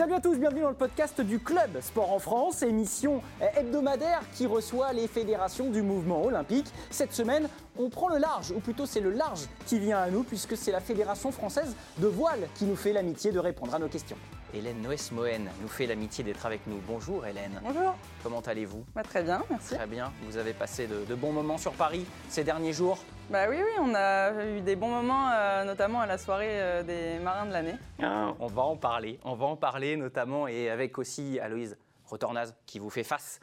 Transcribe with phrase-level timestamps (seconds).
[0.00, 3.20] Salut à tous, bienvenue dans le podcast du Club Sport en France, émission
[3.54, 6.64] hebdomadaire qui reçoit les fédérations du mouvement olympique.
[6.88, 10.22] Cette semaine, on prend le large, ou plutôt c'est le large qui vient à nous,
[10.22, 13.88] puisque c'est la Fédération française de voile qui nous fait l'amitié de répondre à nos
[13.88, 14.16] questions.
[14.54, 16.78] Hélène Noès-Mohen nous fait l'amitié d'être avec nous.
[16.88, 17.60] Bonjour Hélène.
[17.62, 17.94] Bonjour.
[18.22, 18.86] Comment allez-vous?
[18.94, 19.74] Bah, Très bien, merci.
[19.74, 20.10] Très bien.
[20.26, 22.98] Vous avez passé de, bons moments sur Paris ces derniers jours?
[23.30, 26.82] Bah oui, oui, on a eu des bons moments, euh, notamment à la soirée euh,
[26.82, 27.76] des marins de l'année.
[28.02, 32.56] Ah, on va en parler, on va en parler notamment et avec aussi Aloïse Retornaz
[32.66, 33.38] qui vous fait face.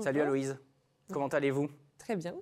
[0.00, 0.56] Salut Aloïse,
[1.12, 1.68] comment allez-vous?
[1.98, 2.36] Très bien.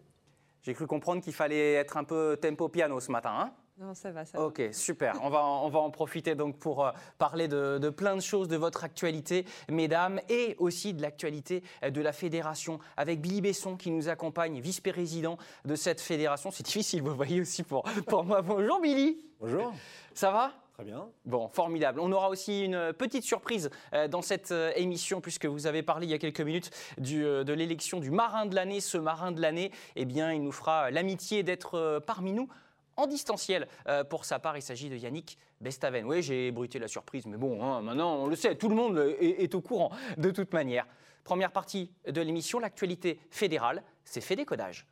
[0.61, 3.53] J'ai cru comprendre qu'il fallait être un peu tempo piano ce matin, hein?
[3.81, 5.21] Non, ça va, ça Ok, super.
[5.23, 8.57] On va, on va en profiter donc pour euh, parler de, plein de choses de
[8.57, 13.93] votre actualité, mesdames, et aussi de l'actualité euh, de la fédération, avec Billy Besson qui
[13.93, 16.51] nous accompagne, vice-président de cette fédération.
[16.51, 18.43] C'est difficile, vous voyez aussi pour, pour moi.
[18.43, 19.21] Bonjour Billy.
[19.39, 19.73] Bonjour.
[20.13, 20.53] Ça va?
[20.75, 21.07] Très bien.
[21.25, 22.01] Bon, formidable.
[22.01, 26.11] On aura aussi une petite surprise euh, dans cette émission, puisque vous avez parlé il
[26.11, 28.81] y a quelques minutes de l'élection du marin de l'année.
[28.81, 32.49] Ce marin de l'année, eh bien, il nous fera l'amitié d'être parmi nous
[32.99, 33.67] en distanciel.
[33.89, 36.05] Euh, pour sa part, il s'agit de Yannick Bestaven.
[36.05, 38.99] Oui, j'ai bruité la surprise, mais bon, hein, maintenant on le sait, tout le monde
[39.21, 40.87] est, au courant de toute manière.
[41.25, 44.87] Première partie de l'émission, l'actualité fédérale, c'est fait décodage.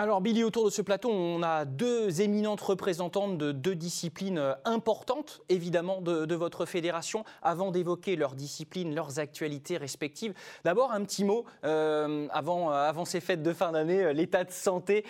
[0.00, 4.54] Alors Billy, autour de ce plateau, on a deux éminentes représentantes de deux disciplines euh,
[4.64, 7.22] importantes, évidemment, de, votre fédération.
[7.42, 10.32] Avant d'évoquer leurs disciplines, leurs actualités respectives,
[10.64, 15.04] d'abord un petit mot euh, avant, euh, ces fêtes de fin d'année, l'état de santé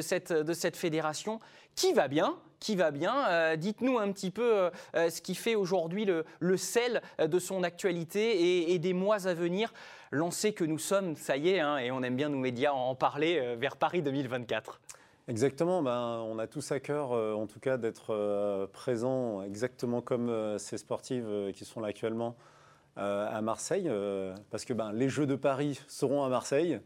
[0.00, 1.40] cette, de cette fédération
[1.74, 2.36] qui va bien?
[2.60, 3.56] Qui va bien.
[3.56, 6.06] Dites-nous un petit peu ce qui fait aujourd'hui
[6.40, 9.72] le, sel de son actualité et des mois à venir
[10.10, 12.94] lancé que nous sommes, ça y est, hein, et on aime bien nous médias en
[12.94, 14.80] parler, euh, vers Paris 2024
[15.26, 20.00] Exactement, ben, on a tous à cœur euh, en tout cas d'être euh, présents exactement
[20.00, 22.36] comme ces sportives qui sont là actuellement
[23.00, 23.88] à Marseille,
[24.50, 26.80] parce que ben, les Jeux de Paris seront à Marseille,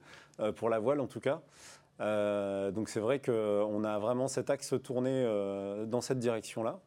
[0.56, 1.40] pour la voile en tout cas.
[2.02, 5.24] Donc c'est vrai qu'on a vraiment cet axe tourné
[5.86, 6.80] dans cette direction-là.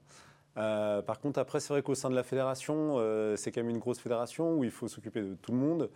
[0.58, 3.70] Euh, par contre, après, c'est vrai qu'au sein de la fédération, euh, c'est quand même
[3.70, 5.90] une grosse fédération où il faut s'occuper de tout le monde.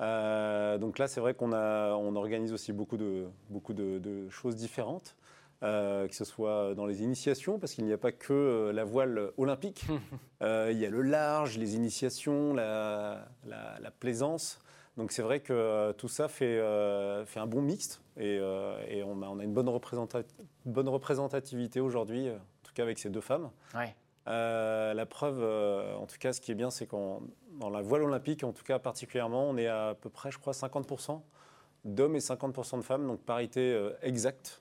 [0.00, 5.16] Euh, donc là, c'est vrai qu'on on organise aussi beaucoup de, beaucoup de, choses différentes.
[5.60, 9.86] que ce soit dans les initiations, parce qu'il n'y a pas que la voile olympique.
[10.40, 13.26] il y a le large, les initiations, la,
[14.00, 14.60] plaisance.
[14.96, 16.58] Donc c'est vrai que tout ça fait,
[17.26, 19.70] fait un bon mixte et, on, a, une bonne,
[20.64, 23.50] bonne représentativité aujourd'hui, en tout cas avec ces deux femmes.
[23.74, 23.94] Ouais.
[24.28, 27.22] Euh, la preuve, euh, en tout cas, ce qui est bien, c'est qu'en
[27.60, 30.38] dans la voile olympique, en tout cas particulièrement, on est à, à peu près, je
[30.38, 31.20] crois, 50%
[31.84, 34.60] d'hommes et 50% de femmes, donc parité euh, exacte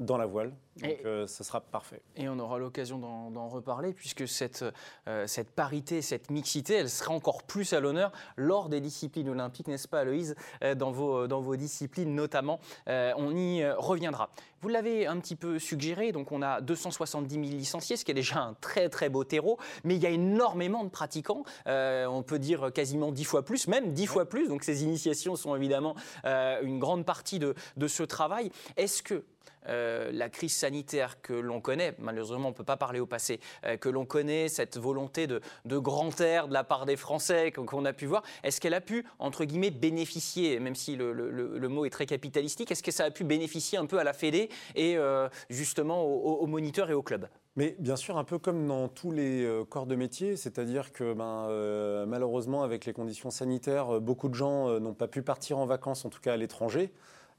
[0.00, 0.52] dans la voile.
[0.80, 2.00] Donc euh, ce sera parfait.
[2.16, 4.64] Et on aura l'occasion d'en reparler puisque cette,
[5.08, 9.68] euh, cette parité, cette mixité, elle sera encore plus à l'honneur lors des disciplines olympiques,
[9.68, 10.34] n'est-ce pas Aloïse,
[10.64, 12.60] euh, dans, vos, dans vos disciplines notamment.
[12.86, 14.30] on y reviendra.
[14.62, 18.14] Vous l'avez un petit peu suggéré, donc on a 270 000 licenciés, ce qui est
[18.14, 22.38] déjà un très très beau terreau, mais il y a énormément de pratiquants, on peut
[22.38, 25.94] dire quasiment 10 fois plus, même 10 fois plus, donc ces initiations sont évidemment
[26.24, 28.50] une grande partie de, de ce travail.
[28.76, 29.24] Est-ce que
[29.66, 33.76] la crise sanitaire que l'on connaît, malheureusement on ne peut pas parler au passé, euh,
[33.76, 37.92] que l'on connaît, cette volonté de, grand air de la part des Français qu'on a
[37.92, 42.06] pu voir, est-ce qu'elle a pu, entre guillemets, bénéficier, même si le, mot est très
[42.06, 46.02] capitalistique, est-ce que ça a pu bénéficier un peu à la Fédé et euh, justement
[46.04, 49.64] aux, moniteurs et aux clubs mais bien sûr, un peu comme dans tous les euh,
[49.64, 54.94] corps de métier, c'est-à-dire que ben, malheureusement, avec les conditions sanitaires, beaucoup de gens n'ont
[54.94, 56.92] pas pu partir en vacances, en tout cas à l'étranger.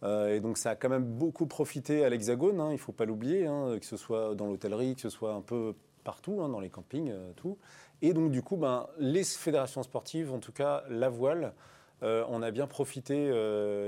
[0.03, 2.91] Euh, et donc ça a quand même beaucoup profité à l'Hexagone, hein, il ne faut
[2.91, 6.49] pas l'oublier, hein, que ce soit dans l'hôtellerie, que ce soit un peu partout, hein,
[6.49, 7.57] dans les campings, euh, tout.
[8.01, 11.53] Et donc du coup, ben, les fédérations sportives, en tout cas la voile,
[12.01, 13.31] euh, on a bien profité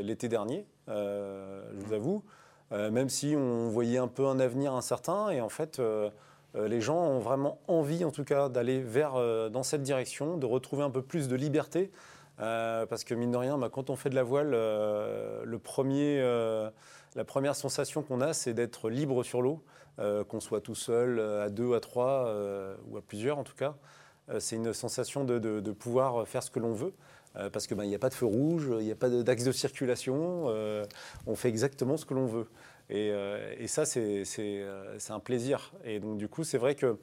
[0.04, 2.24] l'été dernier, je vous avoue,
[2.70, 5.32] même si on voyait un peu un avenir incertain.
[5.32, 5.82] Et en fait,
[6.54, 9.14] les gens ont vraiment envie, en tout cas, d'aller vers
[9.50, 11.90] dans cette direction, de retrouver un peu plus de liberté.
[12.40, 16.70] Euh, parce que mine de rien, bah, quand on fait de la voile, euh, euh,
[17.16, 19.64] la première sensation qu'on a, c'est d'être libre sur l'eau,
[20.28, 22.34] qu'on soit tout seul, à deux, à trois,
[22.88, 23.76] ou à plusieurs en tout cas.
[24.40, 26.94] c'est une sensation de, pouvoir faire ce que l'on veut,
[27.52, 29.52] parce qu'il bah, n'y a pas de feu rouge, il n'y a pas d'axe de,
[29.52, 30.48] circulation,
[31.28, 32.48] on fait exactement ce que l'on veut.
[32.90, 33.12] Et,
[33.60, 34.24] et ça, c'est
[35.10, 35.72] un plaisir.
[35.84, 36.98] Et donc du coup, c'est vrai que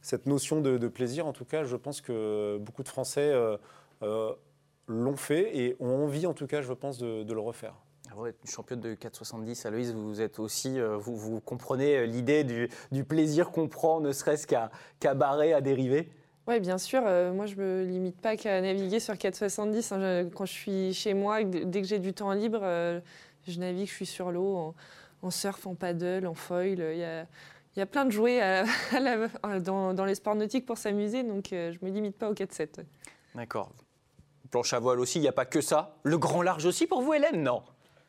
[0.00, 3.32] cette notion de, plaisir, en tout cas, je pense que beaucoup de Français
[4.88, 7.74] l'ont fait et ont envie, en tout cas, je pense, de, le refaire.
[8.14, 12.44] Vous êtes championne de 4,70, Aloïse, vous êtes aussi, euh, vous, vous comprenez euh, l'idée
[12.44, 16.08] du, du plaisir qu'on prend, ne serait-ce qu'à qu'à barrer, à dériver?
[16.48, 17.02] Oui, bien sûr.
[17.04, 19.92] euh, moi, je me limite pas qu'à naviguer sur 470.
[19.92, 19.98] hein.
[20.00, 23.00] Je- quand je suis chez moi, dès que j'ai du temps libre, euh,
[23.46, 24.74] je navigue, je suis sur l'eau, en,
[25.22, 26.78] en surf, en paddle, en foil.
[26.92, 27.22] Il y a,
[27.74, 30.78] il y a plein de jouets à- à la- dans, dans les sports nautiques pour
[30.78, 32.84] s'amuser, donc euh, je me limite pas au 4-7.
[33.34, 33.72] D'accord.
[34.56, 35.90] Planche à voile aussi, il n'y a pas que ça.
[36.02, 37.62] Le grand large aussi pour vous, Hélène Non?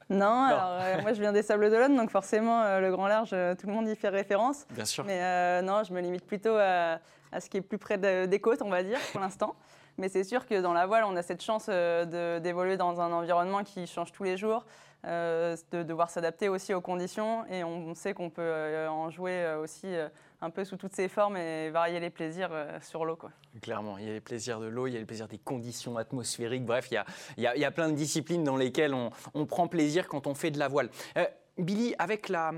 [0.09, 3.31] Non, alors euh, moi je viens des Sables d'Olonne, donc forcément euh, le grand large,
[3.33, 4.65] euh, tout le monde y fait référence.
[4.69, 5.03] Bien sûr.
[5.03, 6.99] Mais non, je me limite plutôt à,
[7.33, 9.55] à ce qui est plus près de- des côtes, on va dire, pour l'instant.
[9.97, 13.65] Mais c'est sûr que dans la voile, on a cette chance d'évoluer dans un environnement
[13.65, 14.65] qui change tous les jours,
[15.03, 17.45] de devoir s'adapter aussi aux conditions.
[17.47, 20.09] Et on, sait qu'on peut euh, en jouer euh, aussi euh,
[20.41, 23.17] un peu sous toutes ses formes et varier les plaisirs euh, sur l'eau.
[23.61, 25.97] Clairement, il y a les plaisirs de l'eau, il y a les plaisirs des conditions
[25.97, 26.65] atmosphériques.
[26.65, 27.05] Bref, il y a,
[27.37, 30.07] il y a- il y a plein de disciplines dans lesquelles on, on prend plaisir
[30.07, 30.89] quand on fait de la voile.
[31.17, 31.25] Euh,
[31.57, 32.51] Billy, avec la,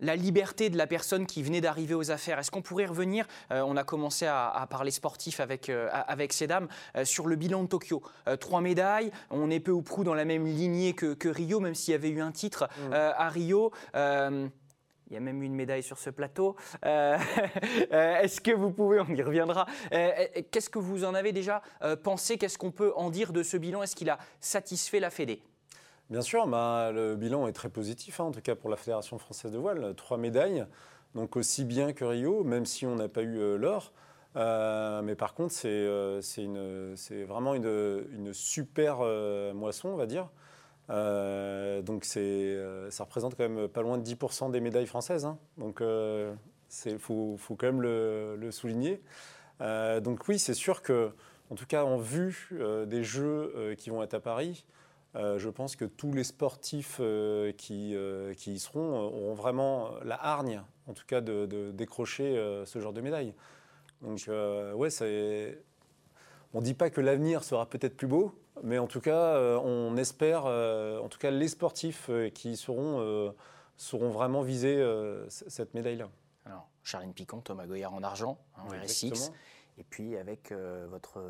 [0.00, 3.62] la liberté de la personne qui venait d'arriver aux affaires, est-ce qu'on pourrait revenir euh,
[3.66, 7.36] On a commencé à, à parler sportif avec, euh, avec ces dames euh, sur le
[7.36, 8.02] bilan de Tokyo?
[8.40, 11.74] Trois médailles, on est peu ou prou dans la même lignée que, que Rio, même
[11.74, 13.72] s'il y avait eu un titre euh, à Rio.
[13.94, 16.56] Il y a même eu une médaille sur ce plateau.
[16.86, 17.18] Euh,
[17.90, 20.10] Est-ce que vous pouvez, on y reviendra, euh,
[20.50, 21.62] qu'est-ce que vous en avez déjà
[22.02, 22.38] pensé?
[22.38, 23.82] Qu'est-ce qu'on peut en dire de ce bilan?
[23.82, 25.42] Est-ce qu'il a satisfait la Fédé?
[26.12, 29.16] Bien sûr, bah, le bilan est très positif, hein, en tout cas pour la Fédération
[29.16, 29.94] française de voile.
[29.94, 30.66] Trois médailles,
[31.14, 33.94] donc aussi bien que Rio, même si on n'a pas eu euh, l'or.
[34.36, 36.20] Euh, mais par contre, c'est euh,
[37.26, 38.98] vraiment une, super
[39.54, 40.28] moisson, on va dire.
[40.90, 45.24] Donc ça représente quand même pas loin de 10% des médailles françaises.
[45.24, 45.38] hein.
[45.56, 49.00] Donc il faut, quand même le, le souligner.
[49.60, 51.12] Donc oui, c'est sûr que,
[51.48, 52.50] en tout cas en vue
[52.86, 54.66] des Jeux qui vont être à Paris,
[55.14, 59.90] euh, je pense que tous les sportifs euh, qui, euh, qui y seront auront vraiment
[60.04, 63.34] la hargne, en tout cas, de, de décrocher ce genre de médaille.
[64.00, 64.28] Donc,
[64.76, 65.62] ouais, c'est-
[66.54, 69.96] on ne dit pas que l'avenir sera peut-être plus beau, mais en tout cas, on
[69.96, 73.32] espère, en tout cas, les sportifs qui y seront,
[73.76, 74.84] seront vraiment visés
[75.28, 76.08] cette médaille-là.
[76.44, 79.30] Alors, Charline Picon, Thomas Goyard en argent, hein, en RSX.
[79.78, 80.52] Et puis avec
[80.90, 81.20] votre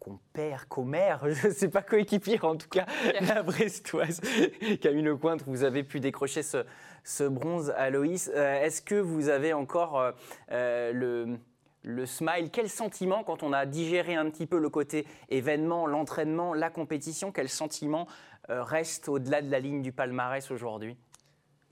[0.00, 2.86] compère, commère, je ne sais pas coéquipier en tout cas,
[3.20, 4.20] la brestoise,
[4.80, 6.64] Camille Lecointre, vous avez pu décrocher ce,
[7.04, 8.30] ce bronze à Loïs.
[8.34, 10.12] Euh, Est-ce que vous avez encore euh,
[10.50, 11.38] euh, le,
[11.82, 12.50] le smile?
[12.50, 17.30] Quel sentiment quand on a digéré un petit peu le côté événement, l'entraînement, la compétition
[17.30, 18.08] Quel sentiment
[18.48, 20.96] euh, reste au-delà de la ligne du palmarès aujourd'hui?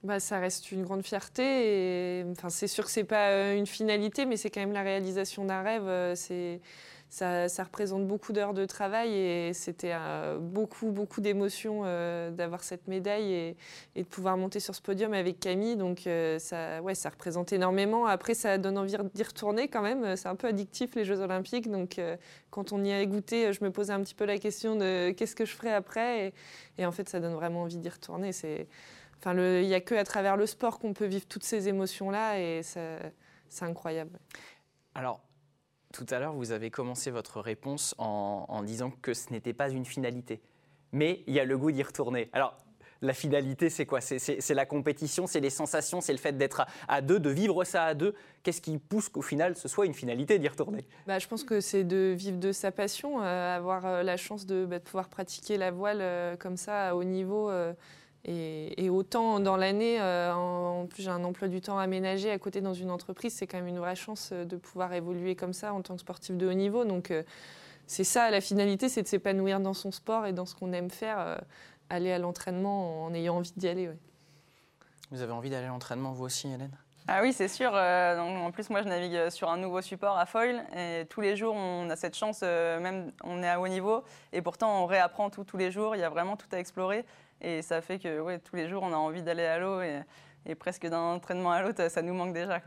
[0.03, 2.19] Bah, ça reste une grande fierté.
[2.19, 5.43] Et, enfin, c'est sûr que c'est pas une finalité, mais c'est quand même la réalisation
[5.43, 6.15] d'un rêve.
[6.15, 6.61] C'est,
[7.09, 12.87] ça, représente beaucoup d'heures de travail et c'était euh, beaucoup, beaucoup d'émotions euh, d'avoir cette
[12.87, 13.57] médaille et,
[13.95, 15.75] de pouvoir monter sur ce podium avec Camille.
[15.75, 18.05] Donc, euh, ça, ouais, ça représente énormément.
[18.05, 20.15] Après, ça donne envie d'y retourner quand même.
[20.15, 21.69] C'est un peu addictif les Jeux Olympiques.
[21.69, 21.99] Donc,
[22.51, 25.35] quand on y a goûté, je me posais un petit peu la question de qu'est-ce
[25.35, 26.27] que je ferais après.
[26.27, 26.33] Et,
[26.77, 28.31] et en fait, ça donne vraiment envie d'y retourner.
[28.31, 28.67] C'est
[29.19, 32.39] Enfin, il n'y a que à travers le sport qu'on peut vivre toutes ces émotions-là
[32.39, 34.17] et c'est incroyable.
[34.95, 35.19] Alors,
[35.93, 39.85] tout à l'heure, vous avez commencé votre réponse en, disant que ce n'était pas une
[39.85, 40.41] finalité.
[40.91, 42.29] Mais il y a le goût d'y retourner.
[42.33, 42.57] Alors,
[43.01, 44.01] la finalité, c'est quoi?
[44.01, 47.85] C'est- la compétition, c'est les sensations, c'est le fait d'être à, deux, de vivre ça
[47.85, 48.13] à deux.
[48.43, 50.85] Qu'est-ce qui pousse qu'au final, ce soit une finalité d'y retourner?
[51.07, 54.45] Bah, je pense que c'est de vivre de sa passion, euh, avoir euh, la chance
[54.45, 57.49] de, bah, de pouvoir pratiquer la voile euh, comme ça haut niveau.
[58.25, 62.29] Et, et autant dans l'année, euh, en, en plus j'ai un emploi du temps aménagé
[62.31, 65.35] à côté dans une entreprise, c'est quand même une vraie chance euh, de pouvoir évoluer
[65.35, 66.83] comme ça en tant que sportif de haut niveau.
[66.83, 67.23] Donc euh,
[67.87, 70.89] c'est ça, la finalité, c'est de s'épanouir dans son sport et dans ce qu'on aime
[70.89, 71.37] faire, euh,
[71.89, 73.87] aller à l'entraînement en ayant envie d'y aller.
[73.87, 73.97] ouais.
[75.11, 76.77] Vous avez envie d'aller à l'entraînement, vous aussi, Hélène?
[77.07, 77.71] Ah oui, c'est sûr.
[77.71, 80.63] donc, en plus, moi, je navigue sur un nouveau support à foil.
[80.77, 84.03] Et tous les jours, on a cette chance, même on est à haut niveau.
[84.31, 85.95] Et pourtant, on réapprend tout tous les jours.
[85.95, 87.03] Il y a vraiment tout à explorer.
[87.41, 89.81] Et ça fait que tous les jours, on a envie d'aller à l'eau.
[89.81, 92.61] Et, presque d'un entraînement à l'autre, ça nous manque déjà.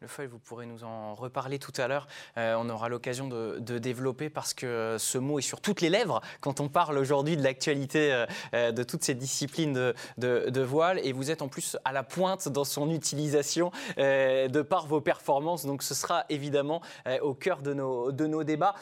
[0.00, 2.06] Le feuille, vous pourrez nous en reparler tout à l'heure.
[2.36, 6.20] Euh, on aura l'occasion de, développer parce que ce mot est sur toutes les lèvres
[6.42, 9.72] quand on parle aujourd'hui de l'actualité euh, euh, de toutes ces disciplines
[10.18, 11.00] de, voile.
[11.04, 15.64] Et vous êtes en plus à la pointe dans son utilisation de par vos performances.
[15.64, 16.82] Donc ce sera évidemment
[17.22, 18.74] au cœur de nos débats.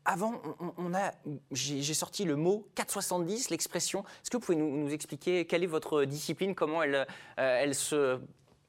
[0.00, 0.40] Euh, avant,
[0.78, 1.12] on- a,
[1.52, 4.00] j'ai sorti le mot 470, l'expression.
[4.00, 7.04] Est-ce que vous pouvez nous, expliquer quelle est votre discipline, comment elle, euh,
[7.36, 8.18] elle se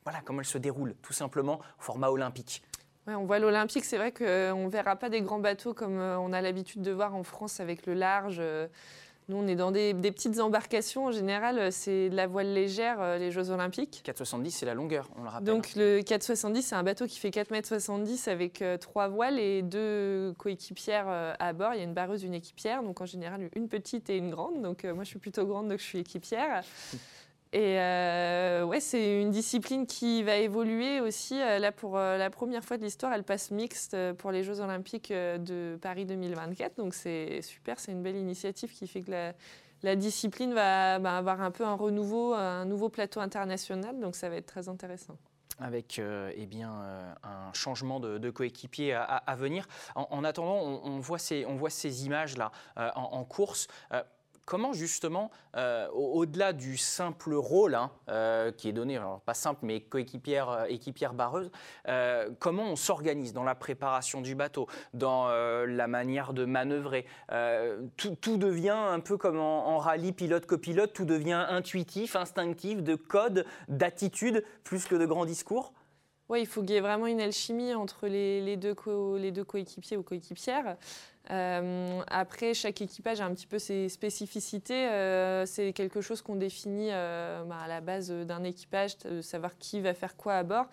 [0.04, 2.64] voilà comment elle se déroule, tout simplement, au format olympique?
[3.08, 4.26] On voit l'Olympique, c'est vrai qu'on
[4.66, 7.60] ne verra pas des grands bateaux comme euh, on a l'habitude de voir en France
[7.60, 8.42] avec le large.
[9.30, 11.06] Nous, on est dans des, des petites embarcations.
[11.06, 14.04] En général, euh, c'est de la voile légère, euh, les Jeux Olympiques.
[14.06, 15.46] 4,70, c'est la longueur, on le rappelle.
[15.46, 19.62] Donc, le 4,70, c'est un bateau qui fait 4,70 m avec euh, trois voiles et
[19.62, 21.74] deux coéquipières à bord.
[21.74, 22.84] Il y a une barreuse, une équipière.
[22.84, 24.62] Donc, en général, une petite et une grande.
[24.62, 26.64] Donc, moi, je suis plutôt grande, donc je suis équipière.
[27.54, 31.42] Et euh, ouais, c'est une discipline qui va évoluer aussi.
[31.42, 34.42] Euh, Là, pour euh, la première fois de l'histoire, elle passe mixte euh, pour les
[34.42, 36.78] Jeux Olympiques de Paris 2024.
[36.78, 39.34] Donc c'est super, c'est une belle initiative qui fait que
[39.84, 44.00] la, discipline va bah, avoir un peu un renouveau, un nouveau plateau international.
[44.00, 45.18] Donc ça va être très intéressant.
[45.60, 46.72] avec euh, eh bien,
[47.24, 49.68] un changement de, coéquipier à, venir.
[49.96, 53.68] En, en attendant, on, voit ces, on voit ces images-là en course.
[54.46, 59.60] Comment justement, euh, au- au-delà du simple rôle hein, euh, qui est donné, pas simple,
[59.64, 61.52] mais coéquipière, euh, équipière barreuse,
[62.40, 67.06] comment on s'organise dans la préparation du bateau, dans la manière de manœuvrer
[67.98, 72.96] tout, tout devient un peu comme en, en rallye pilote-copilote, tout devient intuitif, instinctif, de
[72.96, 75.74] code, d'attitude, plus que de grands discours?
[76.32, 79.44] Ouais, il faut qu'il y ait vraiment une alchimie entre les, deux, co- les deux
[79.44, 80.78] coéquipiers ou coéquipières.
[81.30, 84.88] Euh, après, chaque équipage a un petit peu ses spécificités.
[84.88, 89.82] Euh, c'est quelque chose qu'on définit euh, bah, à la base d'un équipage, savoir qui
[89.82, 90.68] va faire quoi à bord.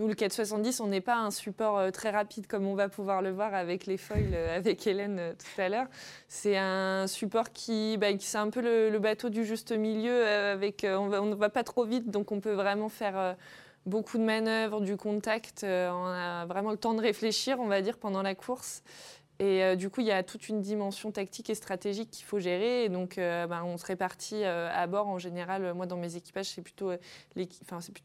[0.00, 3.30] Nous, le 470, on n'est pas un support très rapide comme on va pouvoir le
[3.30, 5.86] voir avec les foils, avec Hélène tout à l'heure.
[6.26, 10.26] C'est un support qui, bah, c'est un peu le, bateau du juste milieu.
[10.26, 13.36] avec, on ne va pas trop vite, donc on peut vraiment faire
[13.86, 15.64] beaucoup de manœuvres, du contact.
[15.64, 18.82] euh, on a vraiment le temps de réfléchir, on va dire, pendant la course.
[19.40, 22.38] Et euh, du coup, il y a toute une dimension tactique et stratégique qu'il faut
[22.38, 22.84] gérer.
[22.84, 25.08] Et donc, euh, ben, on se répartit à bord.
[25.08, 26.92] En général, moi, dans mes équipages, c'est plutôt,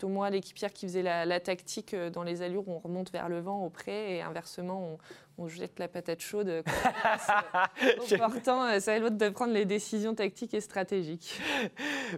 [0.09, 3.63] moi, l'équipière, qui faisait la, tactique dans les allures où on remonte vers le vent
[3.63, 4.15] au près.
[4.15, 4.97] Et inversement, on,
[5.41, 6.71] on jette la patate chaude quand
[7.03, 11.39] passe, euh, à l'autre de prendre les décisions tactiques et stratégiques.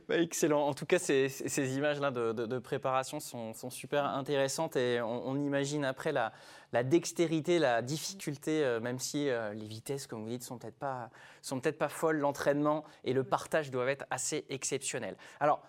[0.08, 0.66] Bah, excellent.
[0.68, 4.76] En tout cas, ces, ces- ces images-là de, de- de préparation sont, sont super intéressantes
[4.76, 6.32] et on, on imagine après la,
[6.74, 10.80] la dextérité, la difficulté, euh, même si euh, les vitesses, comme vous dites, sont peut-être
[10.80, 11.10] pas,
[11.42, 15.16] sont peut-être pas folles, l'entraînement et le partage doivent être assez exceptionnels.
[15.40, 15.62] Alors,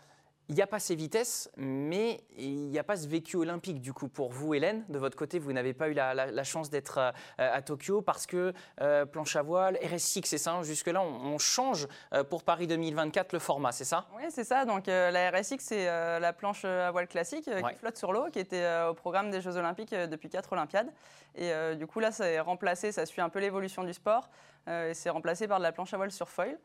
[0.53, 3.81] il n'y a pas ces vitesses, mais il n'y a pas ce vécu olympique.
[3.81, 6.45] Du coup, pour vous, Hélène, de votre côté, vous n'avez pas eu la, la- la
[6.45, 10.63] chance d'être euh, à Tokyo parce que euh, planche à voile, RS6, c'est ça hein,
[10.63, 14.07] Jusque-là, on, on change euh, pour Paris 2024 le format, c'est ça?
[14.15, 14.67] Oui, c'est ça.
[14.67, 17.73] Donc euh, la RSX, c'est euh, la planche à voile classique Ouais.
[17.73, 20.93] qui flotte sur l'eau, qui était au programme des Jeux Olympiques depuis quatre Olympiades.
[21.35, 24.29] Et du coup, là, ça est remplacé, ça suit un peu l'évolution du sport.
[24.69, 26.59] et c'est remplacé par de la planche à voile sur foil.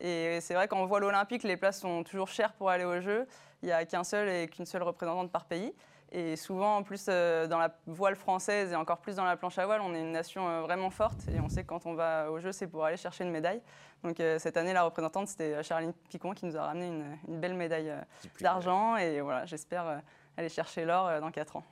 [0.00, 3.26] Et c'est vrai qu'en voile olympique, les places sont toujours chères pour aller aux Jeux.
[3.62, 5.72] Il n'y a qu'un seul et qu'une seule représentante par pays.
[6.12, 9.58] Et souvent, en plus, euh, dans la voile française et encore plus dans la planche
[9.58, 11.26] à voile, on est une nation euh, vraiment forte.
[11.34, 13.60] Et on sait que quand on va aux Jeux, c'est pour aller chercher une médaille.
[14.04, 17.40] Donc euh, cette année, la représentante, c'était Charline Picon qui nous a ramené une, une
[17.40, 17.92] belle médaille
[18.40, 18.96] d'argent.
[18.96, 20.02] Et voilà, j'espère
[20.36, 21.64] aller chercher l'or dans 4 ans.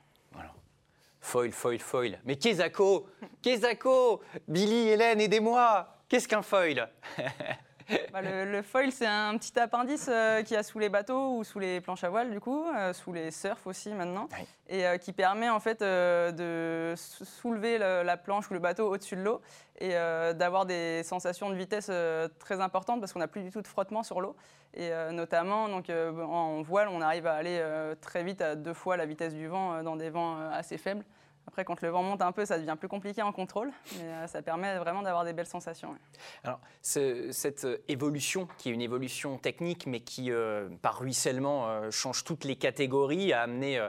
[1.23, 2.19] Foil, foil, foil.
[2.25, 3.07] Mais Kezako
[3.41, 6.89] Kezako Billy, Hélène, aidez-moi Qu'est-ce qu'un foil?
[8.11, 11.37] Bah, le, le foil, c'est un petit appendice euh, qu'il y a sous les bateaux
[11.37, 14.45] ou sous les planches à voile, du coup, euh, sous les surfs aussi maintenant, Oui.
[14.69, 18.59] et euh, qui permet en fait euh, de sou- soulever le- la planche ou le
[18.59, 19.41] bateau au-dessus de l'eau
[19.79, 19.89] et
[20.35, 21.91] d'avoir des sensations de vitesse
[22.39, 24.35] très importantes parce qu'on n'a plus du tout de frottement sur l'eau.
[24.75, 27.61] Et notamment, donc, en voile, on arrive à aller
[27.99, 31.03] très vite à deux fois la vitesse du vent dans des vents assez faibles.
[31.47, 34.27] Après, quand le vent monte un peu, ça devient plus compliqué en contrôle, mais euh,
[34.27, 35.95] ça permet vraiment d'avoir des belles sensations.
[36.43, 41.91] Alors, ce- cette euh, évolution, qui est une évolution technique, mais qui, euh, par ruissellement,
[41.91, 43.85] change toutes les catégories, a amené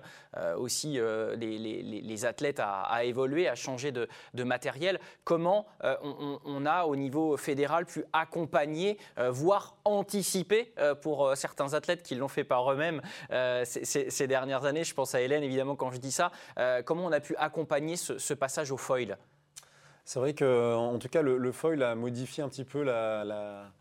[0.57, 0.99] aussi
[1.37, 4.09] les, athlètes à, évoluer, à changer de,
[4.45, 4.99] matériel.
[5.25, 12.29] Comment on, a, au niveau fédéral, pu accompagner, voire anticiper, pour certains athlètes qui l'ont
[12.29, 13.01] fait par eux-mêmes
[13.65, 16.31] ces, ces- dernières années, je pense à Hélène, évidemment, quand je dis ça,
[16.85, 19.17] comment on a pu accompagner ce, passage au foil?
[20.05, 23.73] C'est vrai que, en tout cas, le, foil a modifié un petit peu la-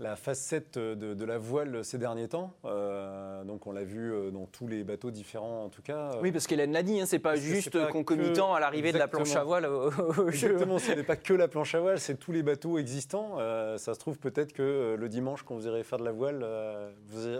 [0.00, 2.54] la facette de, de la voile ces derniers temps.
[2.64, 6.12] Euh, donc, on l'a vu euh, dans tous les bateaux différents, en tout cas.
[6.22, 8.98] Oui, parce qu'Hélène l'a dit, hein, c'est pas juste pas concomitant que- à l'arrivée de
[8.98, 10.48] la planche à voile au, au jeu.
[10.52, 13.36] Exactement, ce n'est pas que la planche à voile, c'est tous les bateaux existants.
[13.40, 16.12] Euh, ça se trouve peut-être que euh, le dimanche, quand vous irez faire de la
[16.12, 16.90] voile, euh,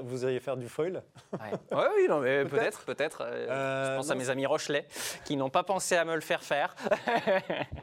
[0.05, 1.03] vous, iriez faire du foil.
[1.33, 1.49] Ouais,
[1.97, 2.85] oui, non, mais Peut-être.
[2.85, 4.87] peut-être, euh, Euh, je pense à mes amis Rochelet
[5.25, 6.75] qui n'ont pas pensé à me le faire faire.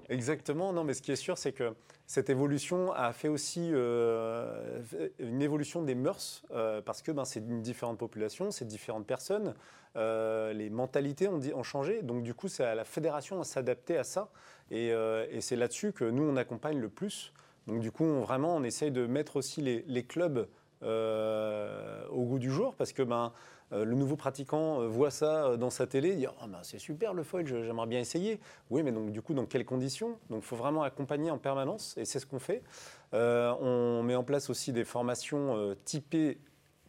[0.09, 1.73] Exactement, non, mais ce qui est sûr, c'est que
[2.07, 4.79] cette évolution a fait aussi euh,
[5.19, 9.53] une évolution des mœurs, euh, parce que ben, c'est une différente population, c'est différentes personnes,
[9.97, 14.05] euh, les mentalités ont, changé, donc du coup, c'est à la fédération à s'adapter à
[14.05, 14.29] ça,
[14.71, 14.93] et,
[15.41, 17.33] c'est là-dessus que nous, on accompagne le plus.
[17.67, 20.47] Donc du coup, on, vraiment, on essaye de mettre aussi les, les clubs
[20.81, 23.33] au goût du jour parce que ben,
[23.73, 26.59] euh, le nouveau pratiquant euh, voit ça euh, dans sa télé, il dit oh, ben,
[26.63, 28.39] c'est super le foil, j'aimerais bien essayer.
[28.69, 30.17] Oui, mais donc du coup, dans quelles conditions?
[30.29, 32.63] Donc il faut vraiment accompagner en permanence et c'est ce qu'on fait.
[33.11, 36.39] On met en place aussi des formations typées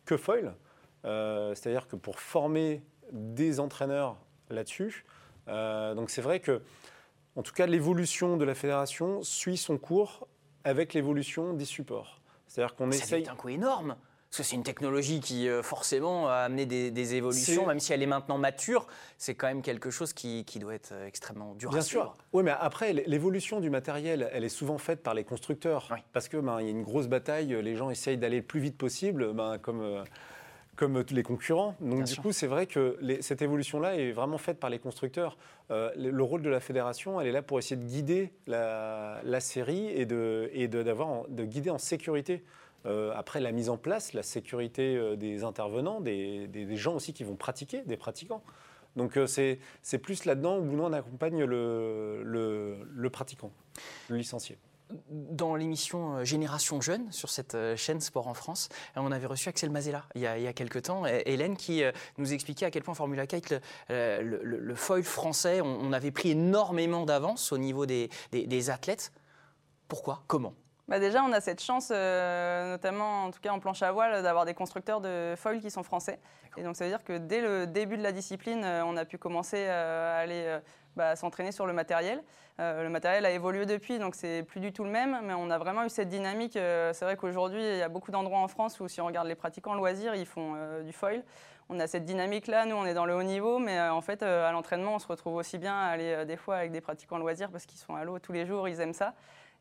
[0.05, 0.55] que foil,
[1.05, 2.83] c'est-à-dire que pour former
[3.13, 4.17] des entraîneurs
[4.51, 5.05] là-dessus.
[5.47, 6.61] donc c'est vrai que,
[7.37, 10.27] en tout cas, l'évolution de la fédération suit son cours
[10.65, 12.21] avec l'évolution des supports.
[12.49, 13.23] C'est-à-dire qu'on essaye.
[13.23, 13.97] est un coup énorme.
[14.31, 17.95] Parce que c'est une technologie qui, euh, forcément, a amené des, des évolutions, même si
[17.95, 21.55] elle est maintenant mature, c'est quand même quelque chose qui, qui doit être euh, extrêmement
[21.55, 22.01] dur Bien à sûr.
[22.03, 22.17] suivre.
[22.35, 25.89] Oui, mais après, l'évolution du matériel, elle est souvent faite par les constructeurs.
[25.91, 25.99] Oui.
[26.13, 28.77] Parce que ben, y a une grosse bataille, les gens essayent d'aller le plus vite
[28.77, 30.05] possible, ben, comme, euh,
[30.77, 31.75] comme tous les concurrents.
[31.81, 32.23] Donc, Bien du sûr.
[32.23, 35.39] coup, c'est vrai que les- cette évolution-là est vraiment faite par les constructeurs.
[35.71, 39.21] Euh, le, le rôle de la fédération, elle est là pour essayer de guider la,
[39.25, 42.45] la série et, de, et de guider en sécurité.
[42.87, 47.25] Euh, après la mise en place, la sécurité euh, des intervenants, des, gens aussi qui
[47.25, 48.43] vont pratiquer, des pratiquants.
[48.97, 53.51] Donc euh, c'est plus là-dedans où nous on accompagne le, le, pratiquant,
[54.09, 54.59] le licencié.
[55.11, 60.07] Dans l'émission Génération Jeune sur cette chaîne Sport en France, on avait reçu Axel Mazella
[60.15, 61.83] il y a, il quelques temps, Hélène qui
[62.17, 63.55] nous expliquait à quel point Formula Kite,
[63.91, 69.13] le, le- foil français, on, avait pris énormément d'avance au niveau des- des athlètes.
[69.89, 70.23] Pourquoi?
[70.27, 70.55] Comment?
[70.89, 74.23] Bah déjà, on a cette chance, euh, notamment en tout cas en planche à voile,
[74.23, 76.19] d'avoir des constructeurs de foil qui sont français.
[76.57, 79.05] Et donc ça veut dire que dès le début de la discipline, euh, on a
[79.05, 80.59] pu commencer euh, à aller
[80.97, 82.23] bah, s'entraîner sur le matériel.
[82.61, 85.49] Euh, le matériel a évolué depuis, donc c'est plus du tout le même, mais on
[85.49, 86.57] a vraiment eu cette dynamique.
[86.57, 89.29] Euh, c'est vrai qu'aujourd'hui, il y a beaucoup d'endroits en France où si on regarde
[89.29, 91.23] les pratiquants loisirs, ils font euh, du foil.
[91.69, 94.51] On a cette dynamique-là, nous on est dans le haut niveau, mais en fait à
[94.53, 97.67] l'entraînement, on se retrouve aussi bien à aller des fois avec des pratiquants loisirs parce
[97.67, 99.13] qu'ils sont à l'eau tous les jours, ils aiment ça.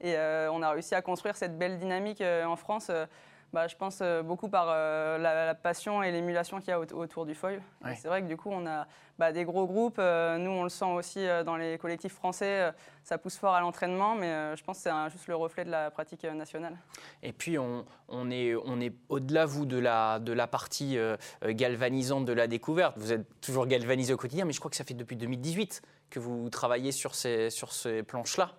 [0.01, 3.05] Et euh, on a réussi à construire cette belle dynamique euh, en France, euh,
[3.53, 6.79] bah, je pense euh, beaucoup par euh, la, la passion et l'émulation qu'il y a
[6.81, 7.61] au- autour du foil.
[7.83, 7.95] Ouais.
[7.95, 8.85] C'est vrai que du coup, on a
[9.17, 9.99] bah, des gros groupes.
[9.99, 12.71] euh, nous, on le sent aussi dans les collectifs français.
[13.05, 15.89] ça pousse fort à l'entraînement, mais je pense que c'est juste le reflet de la
[15.89, 16.75] pratique nationale.
[17.23, 20.97] Et puis, on, on est, on est au-delà, vous, de la, de la partie
[21.45, 22.97] galvanisante de la découverte.
[22.97, 26.19] Vous êtes toujours galvanisé au quotidien, mais je crois que ça fait depuis 2018 que
[26.19, 28.51] vous travaillez sur ces, sur ces planches-là.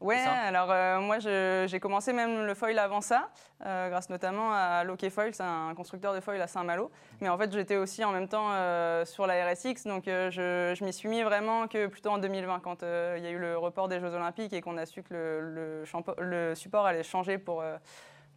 [0.00, 3.30] Ouais, alors euh, moi j'ai commencé même le foil avant ça,
[3.64, 6.90] euh, grâce notamment à Loquet Foil, c'est un constructeur de foil à Saint-Malo.
[7.22, 10.84] Mais en fait j'étais aussi en même temps euh, sur la RSX, donc je, je
[10.84, 13.88] m'y suis mis vraiment que plutôt en 2020, quand il y a eu le report
[13.88, 15.84] des Jeux Olympiques et qu'on a su que le,
[16.18, 17.64] le support allait changer pour,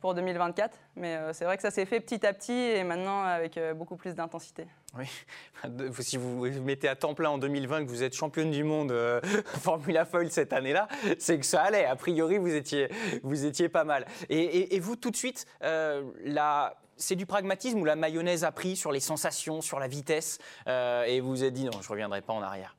[0.01, 0.77] pour 2024.
[0.95, 3.73] Mais euh, c'est vrai que ça s'est fait petit à petit et maintenant avec euh,
[3.73, 4.65] beaucoup plus d'intensité.
[5.67, 8.63] De- Si vous vous mettez à temps plein en 2020 que vous êtes championne du
[8.63, 9.19] monde euh,
[9.61, 10.87] Formula Foil cette année-là,
[11.19, 11.85] c'est que ça allait.
[11.85, 12.89] A priori, vous étiez,
[13.23, 14.05] vous étiez pas mal.
[14.29, 18.75] Et, vous, tout de suite, euh, la- c'est du pragmatisme ou la mayonnaise a pris
[18.75, 22.33] sur les sensations, sur la vitesse, et vous vous êtes dit non, je reviendrai pas
[22.33, 22.75] en arrière.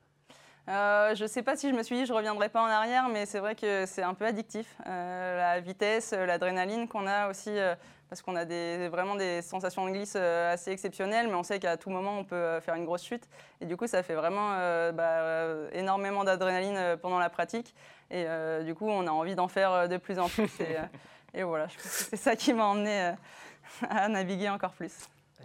[0.69, 2.67] Euh, je ne sais pas si je me suis dit je ne reviendrai pas en
[2.67, 4.75] arrière, mais c'est vrai que c'est un peu addictif.
[4.87, 7.51] Euh, la vitesse, euh, l'adrénaline qu'on a aussi,
[8.09, 8.45] parce qu'on a
[8.89, 12.59] vraiment des sensations de glisse assez exceptionnelles, mais on sait qu'à tout moment on peut
[12.59, 13.27] faire une grosse chute.
[13.59, 14.49] Et du coup, ça fait vraiment
[14.91, 17.73] bah, énormément d'adrénaline pendant la pratique.
[18.09, 18.25] Et
[18.65, 20.51] du coup, on a envie d'en faire de plus en plus.
[21.33, 23.13] et, voilà, c'est ça qui m'a emmené
[23.89, 24.93] à naviguer encore plus.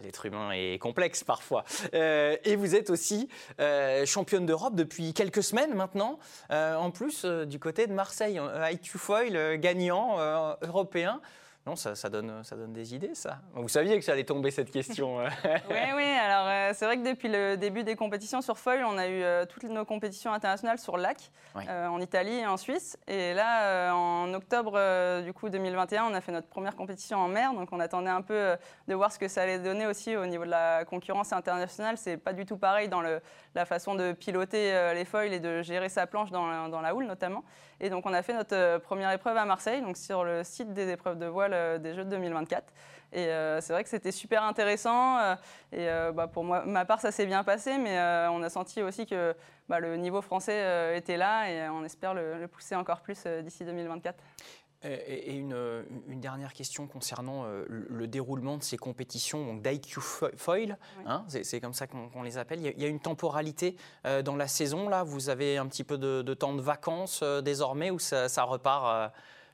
[0.02, 1.64] L'être humain est complexe parfois.
[1.94, 3.28] Euh, et vous êtes aussi
[3.60, 6.18] euh, championne d'Europe depuis quelques semaines maintenant,
[6.50, 8.40] euh, en plus du côté de Marseille.
[8.72, 10.18] IQ Foil, gagnant
[10.62, 11.20] européen.
[11.66, 13.38] Non, ça, ça donne, ça donne des idées, ça.
[13.54, 15.18] Vous saviez que ça allait tomber cette question.
[15.20, 15.28] euh.
[15.44, 16.04] Oui, oui.
[16.04, 19.20] Alors, euh, c'est vrai que depuis le début des compétitions sur foil, on a eu
[19.22, 21.16] euh, toutes nos compétitions internationales sur lac,
[21.56, 21.64] Oui.
[21.68, 22.96] euh, en Italie et en Suisse.
[23.08, 27.18] Et là, euh, en octobre euh, du coup 2021, on a fait notre première compétition
[27.18, 27.52] en mer.
[27.52, 30.24] Donc, on attendait un peu euh, de voir ce que ça allait donner aussi au
[30.26, 31.98] niveau de la concurrence internationale.
[31.98, 33.20] C'est pas du tout pareil dans le,
[33.56, 37.06] la façon de piloter euh, les foils et de gérer sa planche dans la, houle
[37.06, 37.42] notamment.
[37.80, 40.72] Et donc, on a fait notre euh, première épreuve à Marseille, donc sur le site
[40.74, 42.72] des épreuves de voile euh, des Jeux de 2024.
[43.12, 43.28] Et
[43.60, 45.16] c'est vrai que c'était super intéressant.
[45.72, 47.96] et bah, pour moi, ma part, ça s'est bien passé, mais
[48.30, 49.34] on a senti aussi que
[49.68, 54.22] bah, le niveau français était là et on espère le, pousser encore plus d'ici 2024.
[54.86, 59.44] Et et une, euh, une dernière question concernant euh, le le déroulement de ces compétitions
[59.44, 61.04] donc d'IQ fo- Foil, Oui.
[61.06, 62.60] hein, c'est comme ça qu'on les appelle.
[62.60, 65.02] Il y, a, une temporalité euh, dans la saison, là?
[65.02, 68.44] Vous avez un petit peu de, de temps de vacances euh, désormais ou ça, ça
[68.44, 69.08] repart euh,